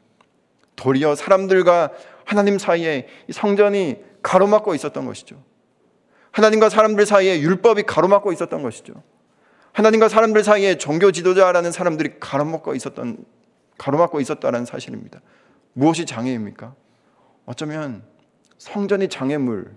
도리어 0.75 1.15
사람들과 1.15 1.91
하나님 2.25 2.57
사이에 2.57 3.07
성전이 3.31 3.97
가로막고 4.21 4.75
있었던 4.75 5.05
것이죠. 5.05 5.41
하나님과 6.31 6.69
사람들 6.69 7.05
사이에 7.05 7.39
율법이 7.39 7.83
가로막고 7.83 8.31
있었던 8.33 8.61
것이죠. 8.61 8.93
하나님과 9.71 10.09
사람들 10.09 10.43
사이에 10.43 10.77
종교 10.77 11.11
지도자라는 11.11 11.71
사람들이 11.71 12.19
가로막고 12.19 12.75
있었던 12.75 13.25
가로막고 13.77 14.19
있었다는 14.19 14.65
사실입니다. 14.65 15.21
무엇이 15.73 16.05
장애입니까? 16.05 16.73
어쩌면 17.45 18.03
성전이 18.57 19.09
장애물, 19.09 19.75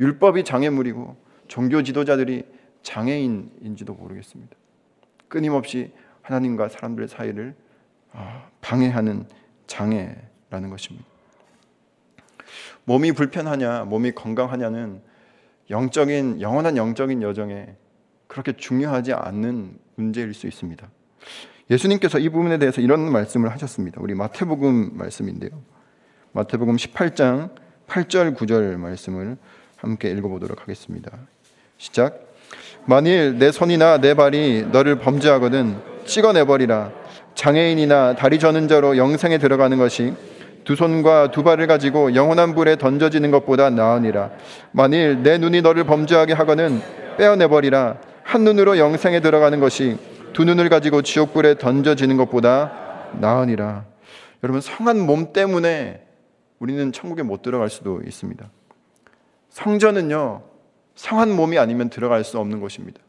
율법이 0.00 0.44
장애물이고 0.44 1.16
종교 1.46 1.82
지도자들이 1.82 2.44
장애인인지도 2.82 3.94
모르겠습니다. 3.94 4.56
끊임없이 5.28 5.92
하나님과 6.22 6.68
사람들의 6.68 7.08
사이를 7.08 7.54
아, 7.54 7.63
방해하는 8.60 9.26
장애라는 9.66 10.70
것입니다. 10.70 11.06
몸이 12.84 13.12
불편하냐, 13.12 13.84
몸이 13.84 14.12
건강하냐는 14.12 15.00
영적인 15.70 16.40
영원한 16.40 16.76
영적인 16.76 17.22
여정에 17.22 17.76
그렇게 18.26 18.52
중요하지 18.52 19.12
않는 19.12 19.78
문제일 19.96 20.34
수 20.34 20.46
있습니다. 20.46 20.86
예수님께서 21.70 22.18
이 22.18 22.28
부분에 22.28 22.58
대해서 22.58 22.80
이런 22.80 23.10
말씀을 23.10 23.50
하셨습니다. 23.52 24.00
우리 24.00 24.14
마태복음 24.14 24.96
말씀인데요. 24.96 25.50
마태복음 26.32 26.76
18장 26.76 27.50
8절 27.86 28.36
9절 28.36 28.76
말씀을 28.76 29.36
함께 29.76 30.10
읽어보도록 30.10 30.60
하겠습니다. 30.60 31.10
시작. 31.78 32.34
만일 32.86 33.38
내 33.38 33.50
손이나 33.50 33.98
내 33.98 34.14
발이 34.14 34.66
너를 34.70 34.98
범죄하거든 34.98 36.04
찍어내버리라. 36.04 36.92
장애인이나 37.34 38.14
다리 38.14 38.38
저는 38.38 38.68
자로 38.68 38.96
영생에 38.96 39.38
들어가는 39.38 39.76
것이 39.78 40.14
두 40.64 40.76
손과 40.76 41.30
두 41.30 41.42
발을 41.42 41.66
가지고 41.66 42.14
영원한 42.14 42.54
불에 42.54 42.76
던져지는 42.76 43.30
것보다 43.30 43.70
나으니라. 43.70 44.30
만일 44.72 45.22
내 45.22 45.38
눈이 45.38 45.62
너를 45.62 45.84
범죄하게 45.84 46.32
하거는 46.32 46.80
빼어내버리라. 47.18 47.98
한 48.22 48.44
눈으로 48.44 48.78
영생에 48.78 49.20
들어가는 49.20 49.60
것이 49.60 49.98
두 50.32 50.44
눈을 50.44 50.68
가지고 50.68 51.02
지옥불에 51.02 51.58
던져지는 51.58 52.16
것보다 52.16 52.72
나으니라. 53.20 53.84
여러분 54.42 54.60
성한 54.60 54.98
몸 55.00 55.32
때문에 55.32 56.02
우리는 56.58 56.92
천국에 56.92 57.22
못 57.22 57.42
들어갈 57.42 57.68
수도 57.68 58.00
있습니다. 58.04 58.48
성전은요 59.50 60.42
성한 60.94 61.30
몸이 61.30 61.58
아니면 61.58 61.90
들어갈 61.90 62.24
수 62.24 62.38
없는 62.38 62.60
곳입니다. 62.60 63.00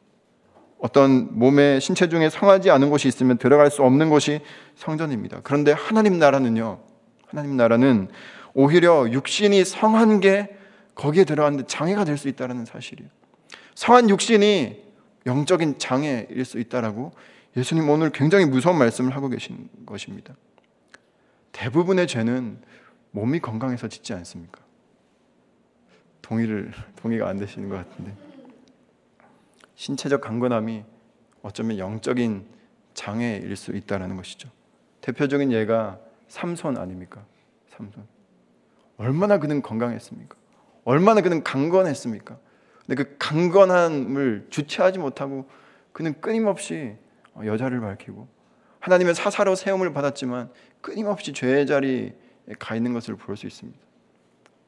어떤 0.85 1.39
몸의 1.39 1.81
신체 1.81 2.07
중에 2.07 2.29
성하지 2.29 2.69
않은 2.69 2.91
곳이 2.91 3.07
있으면 3.07 3.39
들어갈 3.39 3.71
수 3.71 3.81
없는 3.81 4.11
곳이 4.11 4.41
성전입니다. 4.75 5.39
그런데 5.41 5.71
하나님 5.71 6.19
나라는요 6.19 6.77
하나님 7.25 7.57
나라는 7.57 8.07
오히려 8.53 9.09
육신이 9.11 9.65
성한 9.65 10.19
게 10.19 10.55
거기에 10.93 11.23
들어갔는데 11.23 11.65
장애가 11.65 12.05
될 12.05 12.17
수 12.17 12.27
있다는 12.27 12.65
사실이에요. 12.65 13.09
성한 13.73 14.11
육신이 14.11 14.83
영적인 15.25 15.79
장애일 15.79 16.45
수 16.45 16.59
있다라고 16.59 17.13
예수님 17.57 17.89
오늘 17.89 18.11
굉장히 18.11 18.45
무서운 18.45 18.77
말씀을 18.77 19.15
하고 19.15 19.27
계신 19.27 19.67
것입니다. 19.87 20.35
대부분의 21.51 22.05
죄는 22.05 22.59
몸이 23.09 23.39
건강해서 23.39 23.87
짓지 23.87 24.13
않습니까? 24.13 24.61
동의를 26.21 26.73
동의가 26.97 27.27
안 27.27 27.39
되시는 27.39 27.69
것 27.69 27.75
같은데 27.75 28.24
신체적 29.75 30.21
강건함이 30.21 30.83
어쩌면 31.41 31.77
영적인 31.77 32.45
장애일 32.93 33.55
수 33.55 33.75
있다라는 33.75 34.15
것이죠. 34.17 34.49
대표적인 35.01 35.51
예가 35.51 35.99
삼손 36.27 36.77
아닙니까? 36.77 37.25
삼손. 37.69 38.07
얼마나 38.97 39.37
그는 39.37 39.61
건강했습니까? 39.61 40.35
얼마나 40.85 41.21
그는 41.21 41.43
강건했습니까? 41.43 42.37
근데 42.85 43.03
그 43.03 43.15
강건함을 43.19 44.47
주체하지 44.49 44.99
못하고 44.99 45.47
그는 45.91 46.19
끊임없이 46.21 46.95
여자를 47.43 47.81
밝히고 47.81 48.27
하나님의 48.79 49.15
사사로 49.15 49.55
세움을 49.55 49.91
받았지만 49.93 50.51
끊임없이 50.81 51.33
죄의 51.33 51.65
자리에 51.65 52.15
가 52.59 52.75
있는 52.75 52.93
것을 52.93 53.15
볼 53.15 53.35
수 53.35 53.47
있습니다. 53.47 53.79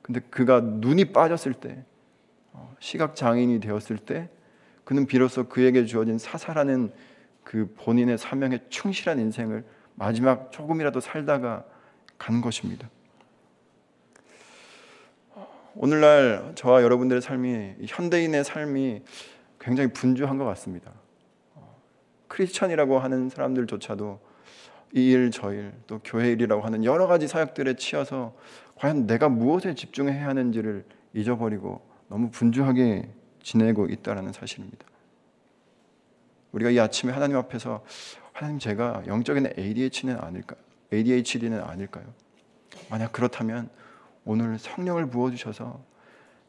근데 0.02 0.20
그가 0.30 0.62
눈이 0.62 1.12
빠졌을 1.14 1.54
때 1.54 1.84
어, 2.54 2.76
시각 2.80 3.16
장애인이 3.16 3.60
되었을 3.60 3.98
때 3.98 4.30
그는 4.88 5.06
비로소 5.06 5.50
그에게 5.50 5.84
주어진 5.84 6.18
사사라는 6.18 6.94
그 7.44 7.74
본인의 7.76 8.18
사명에 8.18 8.62
충실한 8.70 9.20
인생을 9.20 9.66
마지막 9.96 10.50
조금이라도 10.50 11.02
살다가 11.02 11.66
간 12.18 12.40
것입니다. 12.40 12.90
오늘날 15.76 16.54
저와 16.56 16.84
여러분들의 16.84 17.22
삶이 17.22 17.74
현대인의 17.86 18.46
삶이 18.46 19.04
굉장히 19.60 19.92
분주한 19.92 20.38
것 20.38 20.46
같습니다. 20.46 20.94
크리스천이라고 22.30 22.98
하는 22.98 23.28
사람들조차도 23.28 24.22
이 24.94 25.12
일, 25.12 25.32
저 25.32 25.52
일, 25.52 25.74
또 25.88 26.00
교회 26.02 26.32
일이라고 26.32 26.62
하는 26.62 26.86
여러 26.86 27.08
가지 27.08 27.28
사역들에 27.28 27.76
치여서 27.76 28.38
과연 28.76 29.06
내가 29.06 29.28
무엇에 29.28 29.76
집중해야 29.76 30.30
하는지를 30.30 30.86
잊어버리고 31.14 31.86
너무 32.08 32.32
분주하게 32.32 33.10
지내고 33.48 33.86
있다라는 33.86 34.34
사실입니다. 34.34 34.86
우리가 36.52 36.70
이 36.70 36.80
아침에 36.80 37.14
하나님 37.14 37.38
앞에서 37.38 37.82
하나님 38.34 38.60
제가 38.60 39.04
영적인 39.08 39.54
ADHD는 39.58 40.20
아닐까? 40.20 40.58
ADHD는 40.92 41.62
아닐까요? 41.62 42.04
만약 42.90 43.14
그렇다면 43.14 43.70
오늘 44.26 44.60
성령을 44.60 45.10
부어 45.10 45.32
주셔서 45.32 45.82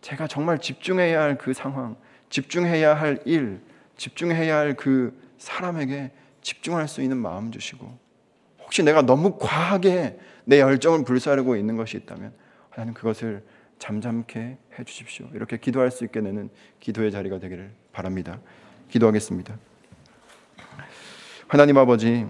제가 0.01 0.27
정말 0.27 0.59
집중해야 0.59 1.23
할 1.23 1.39
그 1.39 1.53
상황, 1.53 1.97
집중해야 2.31 2.95
할 2.95 3.21
일, 3.25 3.61
집중해야 3.97 4.57
할 4.57 4.75
그 4.75 5.17
사람에게 5.39 6.11
집중할 6.43 6.89
수 6.89 7.01
있는 7.01 7.17
마음 7.17 7.53
주시고 7.53 7.97
혹시 8.59 8.83
내가 8.83 9.03
너무 9.03 9.39
과하게 9.39 10.19
내 10.45 10.59
열정을 10.61 11.05
불사르고 11.05 11.55
있는 11.55 11.77
것이 11.77 11.97
있다면 11.97 12.33
하나님 12.71 12.93
그것을 12.93 13.45
잠잠케 13.79 14.57
해 14.79 14.85
주십시오. 14.85 15.27
이렇게 15.35 15.57
기도할 15.59 15.91
수 15.91 16.05
있게 16.05 16.21
되는 16.21 16.51
기도의 16.81 17.11
자리가 17.13 17.39
되기를 17.39 17.71
바랍니다. 17.93 18.39
기도하겠습니다. 18.91 19.57
하나님 21.47 21.79
아버지 21.79 22.27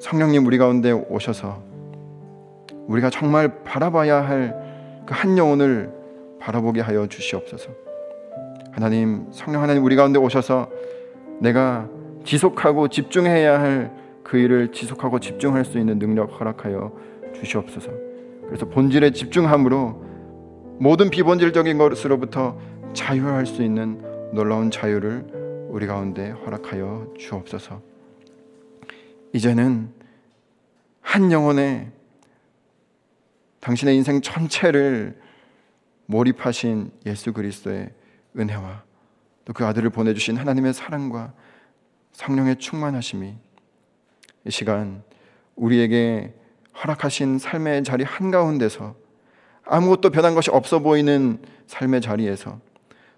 성령님 0.00 0.46
우리 0.46 0.58
가운데 0.58 0.90
오셔서 0.92 1.62
우리가 2.86 3.10
정말 3.10 3.62
바라봐야 3.64 4.26
할 4.26 4.66
그 5.06 5.14
한 5.14 5.38
영혼을 5.38 5.92
바라보게 6.40 6.80
하여 6.80 7.06
주시옵소서. 7.06 7.70
하나님, 8.72 9.26
성령 9.30 9.62
하나님 9.62 9.84
우리 9.84 9.94
가운데 9.94 10.18
오셔서 10.18 10.68
내가 11.40 11.88
지속하고 12.24 12.88
집중해야 12.88 13.60
할 13.60 14.06
그 14.24 14.36
일을 14.38 14.72
지속하고 14.72 15.20
집중할 15.20 15.64
수 15.64 15.78
있는 15.78 16.00
능력 16.00 16.40
허락하여 16.40 16.92
주시옵소서. 17.36 17.92
그래서 18.46 18.66
본질에 18.66 19.10
집중함으로 19.10 20.04
모든 20.78 21.10
비본질적인 21.10 21.78
것으로부터 21.78 22.58
자유할 22.92 23.46
수 23.46 23.62
있는 23.62 24.00
놀라운 24.32 24.70
자유를 24.70 25.68
우리 25.70 25.86
가운데 25.86 26.30
허락하여 26.30 27.14
주옵소서. 27.18 27.82
이제는 29.32 29.92
한 31.00 31.32
영혼의 31.32 31.90
당신의 33.60 33.96
인생 33.96 34.20
전체를 34.20 35.20
몰입하신 36.06 36.90
예수 37.06 37.32
그리스도의 37.32 37.90
은혜와 38.38 38.84
또 39.44 39.52
그 39.52 39.64
아들을 39.64 39.90
보내주신 39.90 40.36
하나님의 40.36 40.74
사랑과 40.74 41.32
성령의 42.12 42.56
충만하심이 42.56 43.34
이 44.44 44.50
시간 44.50 45.02
우리에게 45.54 46.34
허락하신 46.82 47.38
삶의 47.38 47.84
자리 47.84 48.04
한가운데서 48.04 48.94
아무것도 49.64 50.10
변한 50.10 50.34
것이 50.34 50.50
없어 50.50 50.78
보이는 50.80 51.38
삶의 51.66 52.00
자리에서 52.00 52.60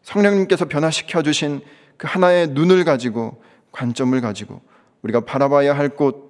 성령님께서 0.02 0.66
변화시켜 0.66 1.22
주신 1.22 1.60
그 1.96 2.06
하나의 2.08 2.48
눈을 2.48 2.84
가지고 2.84 3.42
관점을 3.72 4.18
가지고 4.20 4.60
우리가 5.02 5.20
바라봐야 5.20 5.76
할 5.76 5.90
곳 5.90 6.28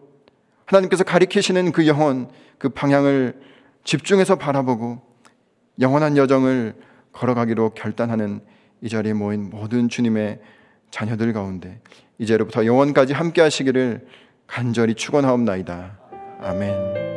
하나님께서 0.67 1.05
가리키시는 1.05 1.73
그 1.73 1.87
영혼 1.87 2.29
그 2.59 2.69
방향을 2.69 3.41
집중해서 3.85 4.37
바라보고 4.37 5.01
영원한 5.81 6.17
여정을 6.17 6.75
걸어가기로 7.13 7.71
결단하는 7.71 8.41
이 8.83 8.89
자리에 8.89 9.13
모인 9.13 9.49
모든 9.51 9.89
주님의 9.89 10.41
자녀들 10.91 11.33
가운데 11.33 11.81
이제로부터 12.19 12.67
영원까지 12.67 13.13
함께 13.13 13.41
하시기를 13.41 14.07
간절히 14.47 14.95
축원하옵나이다. 14.95 15.99
아멘. 16.41 17.08